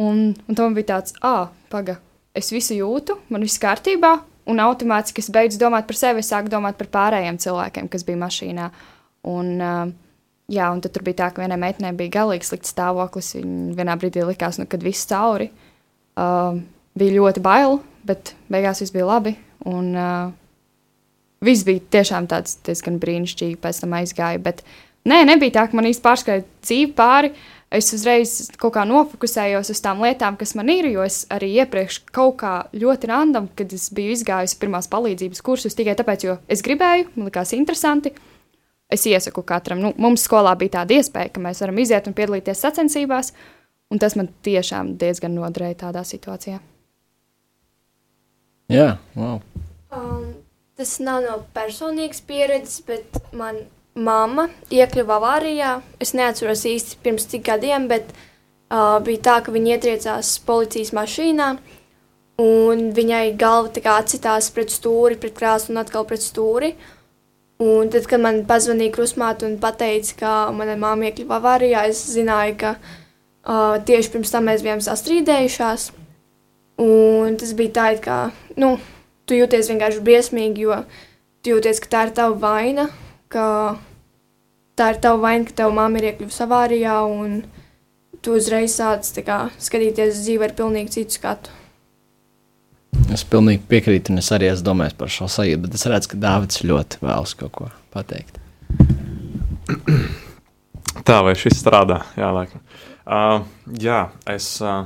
Un, 0.00 0.30
un 0.48 0.56
tam 0.56 0.76
bija 0.76 0.94
tāds, 0.94 1.16
ah, 1.24 1.50
paga, 1.72 1.98
es 2.36 2.48
visu 2.52 2.76
jūtu, 2.78 3.18
man 3.32 3.44
viss 3.44 3.60
kārtībā, 3.60 4.16
un 4.50 4.62
automātiski 4.62 5.22
es 5.22 5.30
beidzu 5.32 5.60
domāt 5.60 5.86
par 5.88 5.98
sevi, 5.98 6.22
es 6.22 6.30
sāku 6.32 6.50
domāt 6.52 6.78
par 6.80 6.90
pārējiem 6.92 7.38
cilvēkiem, 7.42 7.88
kas 7.92 8.06
bija 8.08 8.20
mašīnā. 8.22 8.68
Un, 9.30 9.52
uh, 9.62 9.86
jā, 10.52 10.68
un 10.74 10.82
tad 10.82 10.98
bija 11.06 11.20
tā, 11.22 11.30
ka 11.32 11.44
vienai 11.44 11.60
meitenei 11.62 11.94
bija 11.98 12.16
galīgi 12.18 12.48
slikts 12.48 12.74
stāvoklis. 12.74 13.34
Viņa 13.38 13.78
vienā 13.78 13.96
brīdī 14.00 14.26
likās, 14.26 14.58
nu, 14.60 14.66
kad 14.70 14.82
viss 14.84 15.08
cauri. 15.10 15.50
Uh, 16.18 16.60
bija 16.98 17.16
ļoti 17.20 17.42
bail, 17.44 17.80
bet 18.06 18.34
beigās 18.52 18.82
viss 18.82 18.94
bija 18.94 19.08
labi. 19.08 19.36
Un, 19.70 19.92
uh, 19.94 20.32
viss 21.44 21.66
bija 21.66 21.82
tiešām 21.96 22.28
tāds 22.30 22.58
diezgan 22.66 22.98
brīnišķīgi, 23.02 23.58
pēc 23.62 23.82
tam 23.82 23.96
aizgāja. 23.98 24.42
Bet 24.42 24.62
nē, 25.08 25.22
nebija 25.28 25.58
tā, 25.58 25.66
ka 25.68 25.78
man 25.78 25.88
īsti 25.90 26.04
pārskrēja 26.04 26.46
dzīve 26.64 26.94
pāri. 26.98 27.32
Es 27.72 27.88
uzreiz 27.96 28.50
kaut 28.60 28.74
kā 28.74 28.82
nofokusējos 28.84 29.70
uz 29.72 29.80
tām 29.80 30.02
lietām, 30.04 30.36
kas 30.36 30.52
man 30.58 30.68
ir, 30.68 30.90
jo 30.92 31.04
es 31.06 31.22
arī 31.32 31.48
iepriekš 31.62 32.02
kaut 32.12 32.36
kā 32.42 32.52
ļoti 32.76 33.08
randam, 33.08 33.46
kad 33.56 33.72
es 33.72 33.86
biju 33.96 34.12
izgājusi 34.12 34.58
pirmās 34.60 34.90
palīdzības 34.92 35.40
kursus 35.46 35.78
tikai 35.78 35.94
tāpēc, 35.96 36.26
jo 36.26 36.36
es 36.52 36.60
gribēju, 36.66 37.08
man 37.16 37.30
likās 37.30 37.54
interesanti. 37.56 38.12
Es 38.92 39.06
iesaku 39.08 39.40
katram, 39.48 39.80
nu, 39.80 39.94
mums 39.96 40.26
skolā 40.28 40.52
bija 40.60 40.76
tāda 40.82 40.98
iespēja, 40.98 41.32
ka 41.32 41.40
mēs 41.40 41.64
varam 41.64 41.80
iziet 41.80 42.10
un 42.10 42.16
piedalīties 42.18 42.60
sacensībās, 42.60 43.32
un 43.88 44.02
tas 44.02 44.18
man 44.20 44.28
tiešām 44.44 44.98
diezgan 45.00 45.32
noderēja 45.32 45.86
tādā 45.86 46.04
situācijā. 46.04 46.60
Jā, 48.72 48.98
wow. 49.16 49.40
Um, 49.92 50.34
tas 50.76 50.98
nav 51.00 51.24
no 51.24 51.38
personīgas 51.56 52.20
pieredzes, 52.28 52.82
bet 52.84 53.16
man 53.32 53.64
mamma 53.94 54.48
iekļuva 54.72 55.18
avārijā. 55.18 55.72
Es 56.00 56.14
neatceros 56.16 56.64
īsti 56.68 56.98
pirms 57.04 57.28
cik 57.28 57.44
gadiem, 57.48 57.88
bet 57.90 58.10
uh, 58.12 58.98
bija 59.04 59.22
tā, 59.28 59.36
ka 59.44 59.54
viņa 59.54 59.76
ietriecās 59.76 60.38
policijas 60.46 60.94
mašīnā. 60.96 61.52
Un 62.42 62.88
viņai 62.96 63.36
galva 63.38 63.70
tā 63.70 63.82
kā 63.84 63.98
atsitās 64.00 64.48
pret 64.54 64.72
stūri, 64.72 65.20
pret 65.20 65.36
krāsu 65.36 65.72
un 65.72 65.82
atkal 65.82 66.06
pret 66.08 66.24
stūri. 66.24 66.72
Un 67.62 67.92
tad, 67.92 68.08
kad 68.10 68.22
man 68.22 68.42
pazvanīja 68.48 68.94
krusmāte 68.96 69.46
un 69.46 69.58
teica, 69.60 70.14
ka 70.18 70.30
mana 70.56 70.74
māma 70.74 71.10
iekļuva 71.10 71.38
avārijā, 71.38 71.84
es 71.92 72.00
zināju, 72.10 72.56
ka 72.58 72.72
uh, 72.80 73.78
tieši 73.86 74.10
pirms 74.10 74.32
tam 74.32 74.48
mēs 74.48 74.64
bijām 74.64 74.82
sastrīdējušās. 74.82 75.92
Un 76.82 77.36
tas 77.38 77.52
bija 77.54 77.76
tā, 77.76 77.86
kā 78.02 78.18
nu, 78.56 78.78
tu 79.28 79.36
jūties 79.36 79.70
vienkārši 79.70 80.02
briesmīgi, 80.02 80.64
jo 80.66 80.80
tu 81.44 81.54
jūties, 81.54 81.78
ka 81.84 81.92
tā 81.92 82.02
ir 82.08 82.14
tava 82.16 82.34
vaina, 82.40 82.88
ka 83.32 83.46
tā 84.78 84.92
ir 84.92 85.00
tava 85.04 85.20
vaina, 85.22 85.46
ka 85.48 85.56
tava 85.62 85.74
mamma 85.76 86.00
ir 86.00 86.10
iekļuvusi 86.12 86.44
avārijā, 86.44 87.00
un 87.08 87.42
tu 88.22 88.36
uzreiz 88.38 88.76
sāc 88.78 89.08
tā 89.16 89.24
kā, 89.26 89.40
skatīties 89.62 90.14
uz 90.14 90.22
dzīvi 90.26 90.48
ar 90.48 90.56
pilnīgi 90.58 90.96
citu 90.98 91.18
skatu. 91.18 91.58
Es 93.12 93.24
pilnīgi 93.28 93.64
piekrītu, 93.68 94.12
un 94.12 94.20
es 94.22 94.30
arī 94.34 94.48
esmu 94.52 94.68
domājis 94.70 94.96
par 94.96 95.10
šo 95.12 95.28
sajūtu, 95.32 95.62
bet 95.64 95.76
es 95.76 95.86
redzu, 95.88 96.12
ka 96.12 96.20
Dārvids 96.22 96.62
ļoti 96.64 97.00
vēlas 97.02 97.34
kaut 97.40 97.54
ko 97.56 97.68
pateikt. 97.92 98.38
Tā 101.08 101.18
vai 101.24 101.34
šis 101.38 101.58
strādā? 101.60 102.02
Jā, 102.20 102.28
laikam. 102.36 102.62
Uh, 103.02 103.42
jā, 103.80 104.04
es, 104.30 104.54
uh, 104.62 104.84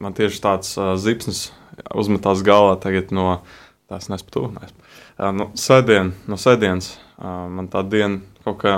man 0.00 0.14
tieši 0.16 0.40
tāds 0.40 0.72
uh, 0.78 0.94
zipsnis 0.96 1.50
uzmetās 1.92 2.40
galvā 2.46 2.78
tagad 2.80 3.10
no 3.12 3.42
tās 3.90 4.08
nespatu. 4.12 4.46
Uh, 4.48 5.30
no 5.36 5.50
sēdien, 5.58 6.14
no 6.30 6.38
sēdienas 6.40 6.94
man 7.20 7.68
tā 7.72 7.82
diena 7.86 8.20
kaut 8.44 8.60
kā 8.62 8.74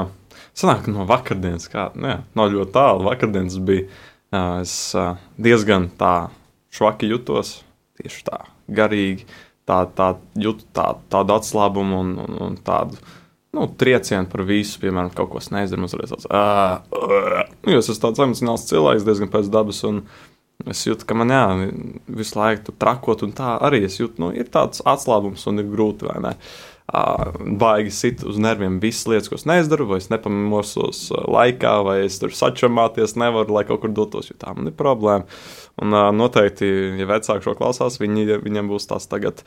sanāk 0.59 0.89
no 0.91 1.07
vakardienas, 1.09 1.69
kā, 1.73 1.91
nu, 1.97 2.09
jā, 2.11 2.19
nav 2.39 2.51
ļoti 2.53 2.75
tālu. 2.75 3.07
Vakardienas 3.09 3.59
bija, 3.63 3.87
es 4.63 4.75
diezgan 5.41 5.89
tā 6.01 6.15
švaki 6.73 7.11
jutos, 7.13 7.61
tieši 8.01 8.27
tā 8.29 8.43
garīgi, 8.73 9.27
tā, 9.69 9.83
tā 9.97 10.15
jūtu 10.41 10.69
tā, 10.77 10.93
tādu 11.13 11.37
atslābumu 11.37 12.03
un, 12.03 12.13
un, 12.25 12.39
un 12.49 12.59
tādu 12.65 12.99
nu, 13.53 13.69
triecienu 13.79 14.31
par 14.33 14.45
visu, 14.49 14.79
piemēram, 14.81 15.13
kaut 15.15 15.33
ko 15.35 15.43
nezinu, 15.53 15.89
uzreiz 15.89 16.15
tāds- 16.15 16.29
nu, 17.67 17.77
es 17.77 17.89
esmu 17.89 18.03
tāds 18.07 18.23
emocionāls 18.25 18.69
cilvēks, 18.71 19.09
diezgan 19.09 19.33
pēc 19.33 19.51
dabas. 19.53 19.85
Un, 19.89 20.05
Es 20.63 20.85
jūtu, 20.87 21.03
ka 21.09 21.15
man 21.19 21.33
jā, 21.33 21.41
visu 22.07 22.37
laiku 22.39 22.69
tur 22.69 22.75
trakot, 22.79 23.25
un 23.27 23.33
tā 23.35 23.57
arī 23.67 23.81
es 23.83 23.97
jūtu, 23.99 24.21
nu, 24.23 24.29
ir 24.31 24.47
tāds 24.53 24.79
atslābums 24.87 25.43
un 25.51 25.59
ir 25.59 25.67
grūti, 25.67 26.07
vai 26.07 26.21
ne? 26.23 26.31
Uh, 26.37 26.72
baigi 26.93 27.91
sit 27.95 28.23
uz 28.29 28.37
nerviem 28.43 28.77
visas 28.83 29.07
lietas, 29.09 29.31
ko 29.31 29.39
es 29.39 29.47
nezdaru, 29.49 29.87
vai 29.89 29.99
es 30.03 30.11
nepamosos 30.13 31.07
laikā, 31.25 31.73
vai 31.87 31.97
es 32.05 32.19
tur 32.21 32.35
sačamāties 32.37 33.17
nevaru, 33.21 33.55
lai 33.57 33.65
kaut 33.69 33.81
kur 33.85 33.95
dotos, 33.97 34.29
jo 34.29 34.37
tā 34.41 34.53
man 34.57 34.69
ir 34.69 34.77
problēma. 34.77 35.25
Un 35.81 35.97
noteikti, 36.19 36.69
ja 37.01 37.09
vecāki 37.09 37.49
šo 37.49 37.57
klausās, 37.57 37.97
viņi, 38.03 38.27
viņiem 38.45 38.69
būs 38.69 38.91
tas 38.91 39.09
tagad 39.09 39.41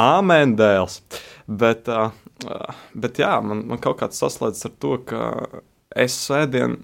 āmēn 0.00 0.54
dēls. 0.60 1.00
Bet, 1.48 1.88
bet 2.92 3.22
jā, 3.22 3.32
man, 3.44 3.64
man 3.72 3.80
kaut 3.80 4.02
kāds 4.02 4.20
saslēdzas 4.20 4.68
ar 4.68 4.76
to, 4.84 4.98
ka 5.08 5.22
es 5.96 6.14
sēdienu 6.28 6.82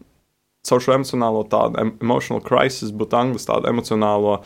caur 0.67 0.83
šo 0.83 0.97
emocionālo 0.97 1.45
tādu 1.51 1.79
em- 1.83 1.95
emotional 2.03 2.43
crisis, 2.45 2.91
būtu 2.91 3.21
angļuiski 3.21 3.53
tādu 3.53 3.71
emocionālo 3.71 4.41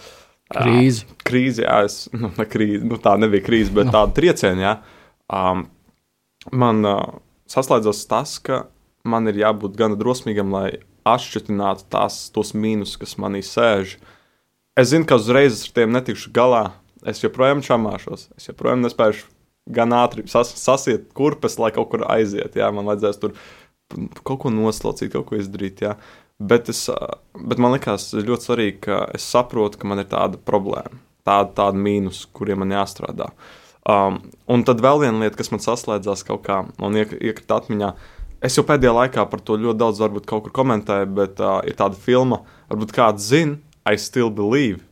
Krīzi. 0.50 1.06
krīzi, 1.22 1.62
jā, 1.62 1.84
es, 1.86 2.02
nu, 2.20 2.32
ne 2.36 2.46
krīzi, 2.50 2.82
nu, 2.90 2.98
tā 3.02 3.14
nebija 3.22 3.46
krīze, 3.46 3.70
bet 3.74 3.92
tāda 3.94 4.10
trieciena, 4.16 4.64
jā. 4.64 4.74
Um, 5.30 5.66
man 6.50 6.84
uh, 6.86 7.18
saslēdzas 7.50 8.04
tas, 8.10 8.36
ka 8.42 8.64
man 9.06 9.30
ir 9.30 9.40
jābūt 9.40 9.78
gana 9.78 9.98
drosmīgam, 9.98 10.52
lai 10.54 10.80
atšķirtinātu 11.08 11.86
tās, 11.92 12.22
tos 12.34 12.52
mīnus, 12.52 12.96
kas 13.00 13.16
manī 13.20 13.42
sēž. 13.46 13.96
Es 14.78 14.92
zinu, 14.92 15.06
ka 15.08 15.18
uzreiz 15.20 15.64
ar 15.64 15.74
tiem 15.76 15.94
netikšu 15.96 16.32
galā. 16.36 16.64
Es 17.08 17.22
joprojām 17.22 17.62
čamāšos, 17.64 18.28
es 18.36 18.50
joprojām 18.50 18.82
nespēju 18.84 19.24
gan 19.72 19.94
ātri 19.96 20.26
sas, 20.28 20.52
sasiet 20.60 21.08
kurpes, 21.16 21.56
lai 21.60 21.70
kaut 21.74 21.90
kur 21.92 22.04
aiziet. 22.12 22.58
Jā, 22.58 22.68
man 22.74 22.88
vajadzēs 22.88 23.20
tur 23.22 23.36
kaut 24.26 24.42
ko 24.44 24.52
noslaucīt, 24.52 25.12
kaut 25.14 25.30
ko 25.30 25.38
izdarīt. 25.40 25.80
Jā. 25.86 25.94
Bet, 26.40 26.70
es, 26.72 26.86
ā, 26.92 26.98
bet 27.36 27.60
man 27.60 27.74
liekas, 27.76 28.10
ļoti 28.16 28.48
svarīgi, 28.48 28.76
ka 28.86 29.00
es 29.16 29.26
saprotu, 29.28 29.80
ka 29.80 29.88
man 29.88 30.00
ir 30.02 30.08
tāda 30.12 30.40
problēma, 30.40 31.00
tāda, 31.26 31.50
tāda 31.56 31.80
mīnus, 31.80 32.22
kuriem 32.36 32.62
man 32.62 32.76
jāstrādā. 32.78 33.28
Um, 33.88 34.18
un 34.50 34.64
tad 34.68 34.82
vēl 34.84 35.06
viena 35.06 35.24
lieta, 35.24 35.38
kas 35.38 35.50
man 35.54 35.62
saslēdzās 35.64 36.26
kaut 36.28 36.42
kā 36.44 36.60
un 36.84 36.98
iek, 37.00 37.14
iekrita 37.16 37.62
atmiņā. 37.62 37.94
Es 38.44 38.56
jau 38.56 38.64
pēdējā 38.68 38.92
laikā 38.96 39.24
par 39.28 39.40
to 39.44 39.56
ļoti 39.60 39.80
daudz 39.80 40.00
varbūt 40.00 40.28
kaut 40.28 40.44
kur 40.46 40.54
komentēju, 40.60 41.08
bet 41.16 41.40
uh, 41.40 41.58
ir 41.68 41.76
tāda 41.78 41.96
filma, 42.00 42.42
varbūt 42.72 42.94
kāds 42.96 43.28
zina, 43.32 43.58
I 43.88 43.96
still 43.96 44.28
believe. 44.32 44.84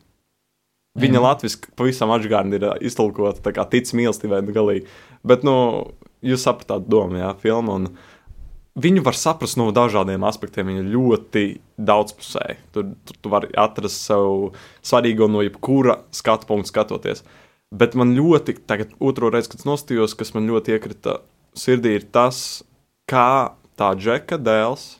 Viņa 0.99 1.21
latviešu 1.21 1.73
pavisam 1.77 2.11
atgādina 2.11 2.57
ir 2.57 2.65
ā, 2.65 2.71
iztulkota 2.89 3.43
tā 3.45 3.53
kā 3.55 3.65
tic 3.69 3.91
mīlestībai, 3.95 4.41
nu, 4.43 4.53
galīgi. 4.55 4.87
Bet, 5.27 5.45
nu, 5.47 5.55
jūs 6.25 6.43
sapratāt 6.43 6.87
domu, 6.89 7.19
jā, 7.21 7.29
filmu. 7.39 7.77
Viņu 8.79 9.03
var 9.05 9.17
saprast 9.17 9.57
no 9.59 9.69
dažādiem 9.75 10.23
aspektiem. 10.27 10.71
Viņa 10.71 10.87
ļoti 10.89 11.43
daudzpusēja. 11.89 12.57
Tur, 12.75 12.93
tur 13.05 13.21
tu 13.21 13.31
vari 13.31 13.51
atrast 13.59 14.05
sev 14.07 14.57
svarīgo 14.85 15.27
no 15.31 15.43
jebkura 15.45 15.99
skatu 16.15 16.49
punkta 16.49 16.73
skatoties. 16.73 17.23
Bet 17.69 17.93
man 17.93 18.15
ļoti, 18.17 18.55
tagad 18.65 18.95
otro 18.97 19.29
reizi, 19.29 19.51
kad 19.53 19.67
nostājos, 19.67 20.15
kas 20.17 20.33
man 20.33 20.49
ļoti 20.49 20.73
iekrita 20.73 21.19
sirdī, 21.57 21.99
ir 21.99 22.07
tas, 22.09 22.63
kā 23.09 23.53
tā 23.77 23.91
džeka 23.97 24.39
dēls. 24.41 24.95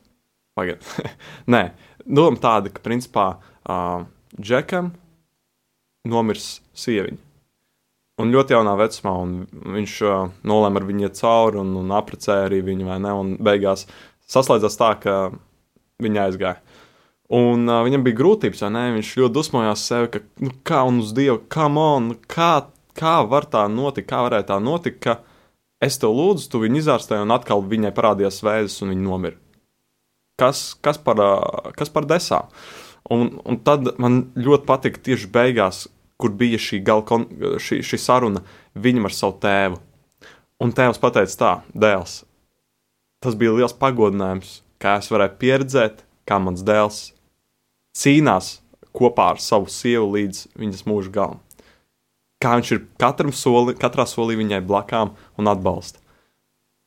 Pagaidiet, 0.57 1.15
nē, 1.53 1.63
doma 2.05 2.37
tāda, 2.41 2.69
ka 2.73 2.83
principā 2.85 3.31
uh, 3.39 4.05
džekam 4.37 4.93
nomirs 6.09 6.59
sieviņa. 6.77 7.25
Un 8.19 8.33
ļoti 8.35 8.51
jaunā 8.51 8.75
vecumā, 8.75 9.15
un 9.23 9.35
viņš 9.79 9.97
uh, 10.03 10.15
nolēma 10.45 10.81
ar 10.81 10.87
viņu 10.89 11.05
iet 11.07 11.19
cauri 11.21 11.61
un, 11.61 11.71
un 11.79 11.93
apprecēja 11.95 12.49
arī 12.49 12.59
viņu, 12.67 12.89
vai 12.89 12.97
ne? 13.01 13.13
Un 13.15 13.35
beigās 13.41 13.85
saslēdzās 14.29 14.75
tā, 14.77 14.91
ka 15.01 15.15
viņa 16.03 16.25
aizgāja. 16.27 16.59
Un 17.29 17.69
uh, 17.69 17.83
viņam 17.85 18.03
bija 18.05 18.17
grūtības, 18.17 18.63
vai 18.65 18.69
ne? 18.73 18.83
Viņš 18.95 19.09
ļoti 19.19 19.33
dusmojās 19.35 19.85
sevi, 19.85 20.09
ka, 20.15 20.21
nu, 20.41 20.53
kā 20.65 20.81
un 20.89 21.03
uz 21.03 21.11
Dievu, 21.13 21.43
come 21.53 21.81
on, 21.81 22.07
nu, 22.09 22.15
kā, 22.25 22.53
kā 22.97 23.19
var 23.29 23.45
tā 23.53 23.67
notikt, 23.69 24.07
kā 24.09 24.23
varēja 24.25 24.47
tā 24.49 24.57
notikt, 24.63 24.97
ka 25.03 25.19
es 25.85 25.99
tev 26.01 26.15
lūdzu, 26.17 26.47
tu 26.49 26.63
viņu 26.63 26.81
izārstēji, 26.81 27.27
un 27.27 27.35
atkal 27.35 27.61
viņai 27.61 27.91
parādījās 27.93 28.41
vēzis, 28.45 28.79
un 28.81 28.95
viņa 28.95 29.05
nomira. 29.05 29.37
Kas, 30.41 30.71
kas, 30.81 30.97
par, 31.03 31.21
ā, 31.21 31.29
kas 31.77 31.93
par 31.93 32.07
desām? 32.09 32.49
Un, 33.13 33.29
un 33.45 33.59
tad 33.65 33.91
man 34.01 34.23
ļoti 34.33 34.65
patika 34.65 35.03
tieši 35.05 35.29
beigās, 35.33 35.83
kur 36.19 36.33
bija 36.39 36.57
šī, 36.57 36.81
kon, 37.05 37.27
šī, 37.61 37.83
šī 37.85 38.01
saruna 38.01 38.41
viņam 38.73 39.05
ar 39.05 39.15
savu 39.15 39.37
tēvu. 39.43 39.79
Un 40.65 40.73
tēvs 40.75 40.99
pateica 40.99 41.37
tā, 41.39 41.53
dēls, 41.77 42.23
tas 43.23 43.37
bija 43.37 43.53
liels 43.55 43.77
pagodinājums, 43.77 44.57
kā 44.81 44.97
es 44.99 45.07
varēju 45.13 45.37
pieredzēt, 45.39 46.03
kā 46.27 46.41
mans 46.41 46.65
dēls 46.67 46.99
cīnās 47.97 48.57
kopā 48.95 49.33
ar 49.33 49.43
savu 49.43 49.69
sievu 49.71 50.11
līdz 50.15 50.43
viņas 50.59 50.85
mūža 50.89 51.13
galam. 51.13 51.39
Kā 52.39 52.55
viņš 52.55 52.71
ir 52.75 52.85
katram 53.01 53.33
soli, 53.35 53.75
katrā 53.75 54.05
solī 54.07 54.37
viņai 54.39 54.61
blakām 54.65 55.11
un 55.39 55.51
atbalsta. 55.51 55.99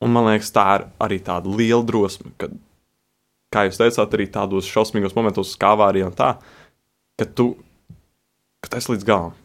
Un 0.02 0.14
man 0.14 0.30
liekas, 0.30 0.50
tā 0.54 0.64
ir 0.78 0.86
arī 1.02 1.20
tāda 1.22 1.52
liela 1.52 1.84
drosme, 1.86 2.32
kad, 2.40 2.54
kā 3.54 3.66
jūs 3.68 3.78
teicāt, 3.78 4.16
arī 4.16 4.26
tādos 4.32 4.70
šausmīgos 4.70 5.14
momentos, 5.14 5.52
kā 5.60 5.74
avārijā 5.76 6.08
tā, 6.16 6.32
ka 7.20 7.28
tu, 7.28 7.52
ka 8.64 8.80
esi 8.80 8.94
līdz 8.94 9.06
galam. 9.06 9.36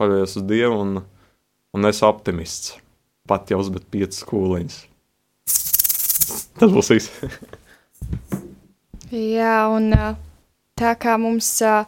Paļaujies 0.00 0.38
uz 0.40 0.46
Dievu 0.48 0.78
un, 0.86 1.02
un 1.76 1.90
esi 1.90 2.06
optimists. 2.08 2.78
Pat 3.28 3.50
jau 3.52 3.60
uzmet 3.62 3.84
piecas 3.92 4.24
kūliņas. 4.26 4.78
Tas 6.58 6.72
būs 6.72 6.90
viss. 6.94 7.12
Jā, 9.12 9.68
un 9.70 9.92
ā, 9.92 10.14
tā 10.78 10.94
kā 10.98 11.16
mums 11.20 11.48
ā, 11.64 11.84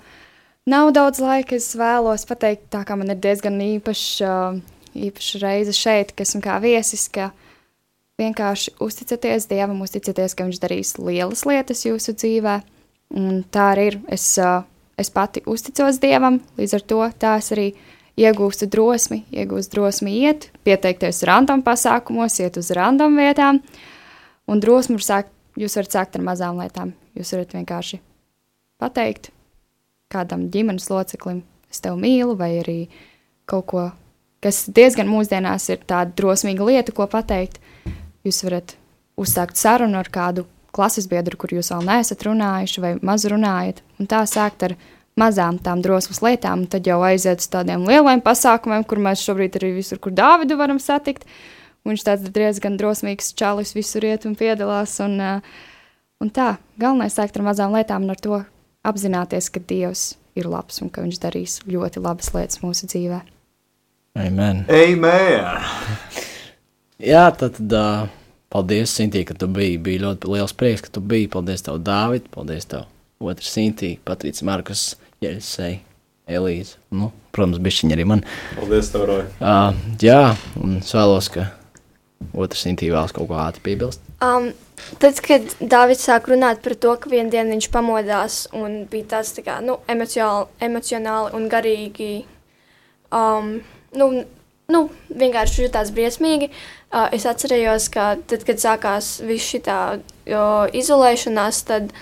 nav 0.70 0.92
daudz 0.97 1.20
laika, 1.23 1.57
es 1.59 1.73
vēlos 1.79 2.27
pateikt, 2.29 2.68
tā 2.75 2.85
kā 2.87 2.97
man 2.99 3.12
ir 3.12 3.20
diezgan 3.23 3.57
īpaša, 3.61 4.35
īpaša 4.94 5.40
reize 5.42 5.75
šeit, 5.77 6.14
ka 6.14 6.27
esmu 6.27 6.42
kā 6.44 6.59
viesis, 6.64 7.09
ka 7.12 7.31
vienkārši 8.20 8.77
uzticaties 8.85 9.49
Dievam, 9.51 9.83
uzticaties, 9.83 10.37
ka 10.37 10.47
Viņš 10.47 10.61
darīs 10.62 10.94
lielas 11.01 11.44
lietas 11.49 11.85
jūsu 11.87 12.14
dzīvē. 12.14 12.61
Un 13.14 13.42
tā 13.53 13.73
arī 13.75 13.88
ir. 13.92 13.99
Es, 14.14 14.27
ā, 14.38 14.62
es 14.99 15.11
pati 15.11 15.42
uzticos 15.51 16.01
Dievam, 16.03 16.40
līdz 16.59 16.79
ar 16.79 16.87
to 16.92 17.03
tā 17.20 17.37
es 17.42 17.51
arī 17.55 17.68
iegūstu 18.18 18.68
drosmi, 18.70 19.25
iegūstu 19.35 19.75
drosmi 19.75 20.14
iet, 20.23 20.49
pieteikties 20.66 21.25
random 21.27 21.64
pasākumos, 21.66 22.38
iet 22.42 22.59
uz 22.61 22.70
random 22.75 23.18
vietām. 23.18 23.61
Un 24.47 24.62
drosmi 24.62 24.99
var 25.01 25.07
sākt, 25.11 25.37
jūs 25.59 25.79
varat 25.79 25.99
sākt 25.99 26.18
ar 26.18 26.27
mazām 26.27 26.62
lietām. 26.62 26.94
Jūs 27.18 27.35
varat 27.35 27.55
vienkārši 27.59 28.03
pateikt 28.83 29.31
kādam 30.13 30.49
ģimenes 30.53 30.89
loceklim, 30.93 31.43
es 31.73 31.83
tevi 31.83 31.99
mīlu, 32.01 32.37
vai 32.39 32.53
arī 32.61 32.79
kaut 33.51 33.67
ko, 33.71 33.85
kas 34.45 34.65
diezgan 34.75 35.11
mūsdienās 35.11 35.69
ir 35.73 35.85
tāda 35.89 36.15
drosmīga 36.17 36.67
lieta, 36.69 36.95
ko 36.95 37.09
pateikt. 37.11 37.61
Jūs 38.25 38.45
varat 38.47 38.77
uzsākt 39.21 39.59
sarunu 39.61 39.99
ar 40.01 40.11
kādu 40.13 40.47
klases 40.75 41.07
biedru, 41.11 41.39
kur 41.39 41.55
jūs 41.55 41.71
vēl 41.73 41.87
neesat 41.87 42.25
runājuši, 42.27 42.83
vai 42.83 42.93
maz 43.05 43.27
runājat, 43.31 43.83
un 44.01 44.11
tā 44.11 44.25
sākt 44.29 44.65
ar 44.67 44.77
mazām 45.21 45.61
tām 45.63 45.83
drosmas 45.85 46.21
lietām, 46.25 46.65
un 46.65 46.71
tad 46.71 46.89
jau 46.89 46.99
aiziet 47.07 47.43
uz 47.43 47.51
tādiem 47.51 47.85
lieliem 47.87 48.23
pasākumiem, 48.25 48.87
kur 48.89 49.03
mēs 49.03 49.23
šobrīd 49.23 49.61
arī 49.61 49.75
visur, 49.77 50.01
kur 50.03 50.15
Dāvidu 50.15 50.59
varam 50.59 50.81
satikt. 50.83 51.29
Viņš 51.85 52.03
tāds 52.07 52.33
diezgan 52.33 52.79
drosmīgs 52.81 53.35
čalis, 53.37 53.75
visur 53.77 54.07
iet 54.09 54.25
un 54.25 54.35
piedalās. 54.41 54.97
Un, 55.05 55.19
uh, 55.21 55.65
un 56.25 56.33
tā, 56.33 56.55
galvenais 56.81 57.15
sākt 57.15 57.37
ar 57.37 57.45
mazām 57.45 57.77
lietām 57.77 58.07
un 58.07 58.15
ar 58.15 58.23
to 58.25 58.41
apzināties, 58.87 59.51
ka 59.53 59.62
Dievs 59.64 60.14
ir 60.38 60.49
labs 60.51 60.83
un 60.83 60.90
ka 60.92 61.05
Viņš 61.05 61.20
darīs 61.23 61.61
ļoti 61.68 62.03
labas 62.05 62.33
lietas 62.35 62.61
mūsu 62.64 62.88
dzīvē. 62.90 63.23
Amen. 64.20 64.62
Amen! 64.70 65.64
Jā, 67.03 67.25
tad 67.35 67.59
uh, 67.75 68.05
paldies, 68.55 68.92
Sintī, 68.94 69.25
ka 69.27 69.35
tu 69.35 69.49
biji. 69.51 69.81
Bija 69.83 70.05
ļoti 70.05 70.31
liels 70.31 70.55
prieks, 70.55 70.85
ka 70.87 70.92
tu 70.94 71.03
biji. 71.03 71.27
Paldies, 71.33 71.64
tev, 71.66 71.81
Dāvid. 71.83 72.29
Paldies, 72.35 72.68
tev, 72.70 72.87
otrs 73.18 73.51
Sintī, 73.51 73.97
Patrīts 74.07 74.44
Markus, 74.47 74.92
Jeļsei, 75.25 75.81
Elīze. 76.31 76.79
Nu, 76.94 77.11
protams, 77.35 77.59
bišķiņa 77.64 77.99
arī 77.99 78.07
man. 78.12 78.23
Paldies, 78.55 78.92
tev, 78.94 79.09
Roja! 79.11 79.27
Uh, 79.42 79.83
jā, 80.03 80.20
un 80.62 80.79
es 80.79 80.94
vēlos, 80.94 81.33
ka 81.35 81.49
otrs 82.31 82.62
Sintī 82.64 82.92
vēlas 82.94 83.14
kaut 83.16 83.29
ko 83.33 83.40
ātri 83.42 83.66
piebilst. 83.66 84.05
Um, 84.23 84.53
tad, 85.03 85.19
kad 85.25 85.51
Dārvids 85.61 86.05
sāk 86.07 86.29
runāt 86.31 86.63
par 86.65 86.77
to, 86.81 86.95
ka 87.01 87.11
vienā 87.13 87.33
dienā 87.33 87.55
viņš 87.55 87.69
pamodās 87.75 88.39
un 88.57 88.85
bija 88.91 89.15
tāds 89.17 89.35
tā 89.37 89.45
kā, 89.47 89.59
nu, 89.65 89.79
emocionāli, 89.91 90.49
emocionāli 90.69 91.35
un 91.39 91.51
garīgi, 91.53 92.13
um, 93.15 93.53
nu, 93.99 94.09
nu, 94.73 94.87
vienkārši 95.11 95.67
jutās 95.67 95.93
briesmīgi. 95.95 96.51
Uh, 96.95 97.09
es 97.17 97.27
atcerējos, 97.27 97.91
ka 97.95 98.15
tad, 98.31 98.47
kad 98.47 98.63
sākās 98.63 99.17
viss 99.27 99.51
šī 99.51 99.63
izolēšanās, 100.79 101.63
tad 101.71 101.95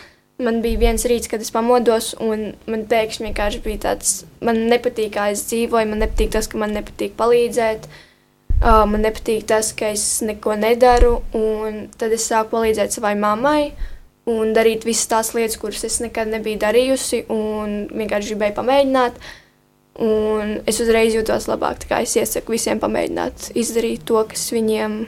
man 0.42 0.60
bija 0.64 0.80
viens 0.80 1.04
rīts, 1.08 1.30
kad 1.30 1.44
es 1.44 1.52
pamodos, 1.54 2.12
un 2.20 2.52
man 2.66 2.86
pēkšņi 2.90 3.28
vienkārši 3.28 3.60
bija 3.64 3.84
tāds, 3.88 4.22
man 4.44 4.64
nepatīk, 4.68 5.14
kā 5.16 5.30
es 5.32 5.46
dzīvoju, 5.48 5.92
man 5.92 6.02
nepatīk 6.02 6.32
tas, 6.34 6.48
ka 6.50 6.60
man 6.60 6.74
nepatīk 6.76 7.14
palīdzēt. 7.20 7.86
Uh, 7.86 8.08
man 8.62 9.02
nepatīk 9.02 9.46
tas, 9.50 9.72
ka 9.74 9.90
es 9.90 10.04
neko 10.22 10.54
nedaru, 10.58 11.16
un 11.34 11.86
tad 11.98 12.14
es 12.14 12.28
sāku 12.30 12.56
palīdzēt 12.56 12.94
savai 12.94 13.16
mammai 13.18 13.72
un 14.30 14.52
darīt 14.54 14.86
visas 14.86 15.08
tās 15.10 15.32
lietas, 15.34 15.58
kuras 15.58 15.82
es 15.86 15.98
nekad 16.02 16.30
nebiju 16.30 16.60
darījusi, 16.62 17.24
un 17.32 17.86
vienkārši 17.90 18.34
gribēju 18.34 18.58
pamēģināt. 18.58 19.18
Un 20.02 20.54
es 20.70 20.78
uzreiz 20.80 21.12
jūtos 21.12 21.48
labāk. 21.50 21.84
Es 21.98 22.14
iesaku 22.16 22.54
visiem 22.54 22.78
pamēģināt 22.80 23.50
izdarīt 23.58 24.06
to, 24.08 24.22
kas 24.30 24.46
viņiem 24.54 25.02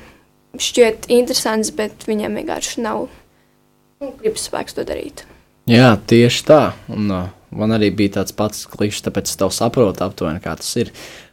šķiet 0.61 1.09
interesants, 1.15 1.71
bet 1.75 2.05
viņiem 2.09 2.37
vienkārši 2.43 2.85
nav 2.85 3.07
nu, 3.07 4.11
gribas 4.21 4.45
spēks 4.51 4.77
to 4.77 4.85
darīt. 4.87 5.25
Jā, 5.71 5.95
tieši 5.97 6.45
tā. 6.45 6.61
Un, 6.93 7.09
uh, 7.09 7.31
man 7.57 7.73
arī 7.73 7.89
bija 7.97 8.19
tāds 8.19 8.35
pats 8.37 8.67
klišs, 8.69 9.07
tāpēc 9.07 9.31
es 9.31 9.41
tev 9.41 9.55
saprotu 9.57 10.05
aptuveni, 10.05 10.43
kā 10.45 10.53
tas 10.61 10.75
ir. 10.83 10.93
Uh, 10.93 11.24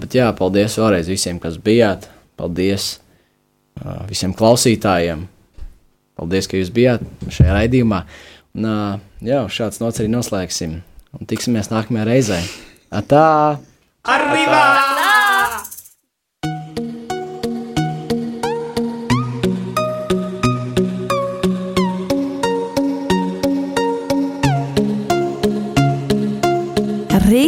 bet 0.00 0.14
jā, 0.14 0.28
paldies 0.36 0.78
vēlreiz 0.78 1.10
visiem, 1.10 1.40
kas 1.42 1.58
bijāt. 1.62 2.08
Paldies 2.36 2.96
uh, 3.82 4.04
visiem 4.10 4.34
klausītājiem. 4.36 5.26
Paldies, 6.16 6.48
ka 6.48 6.60
jūs 6.60 6.72
bijāt 6.72 7.04
šajā 7.28 7.56
raidījumā. 7.56 8.02
Un, 8.56 8.68
uh, 8.68 9.00
jā, 9.24 9.42
šāds 9.52 9.82
nots 9.82 10.02
arī 10.02 10.12
noslēgsim. 10.12 10.78
Un 11.16 11.30
tiksimies 11.30 11.72
nākamajā 11.72 12.08
reizē. 12.08 12.42
Atā! 12.94 13.26
Arriba! 14.06 14.95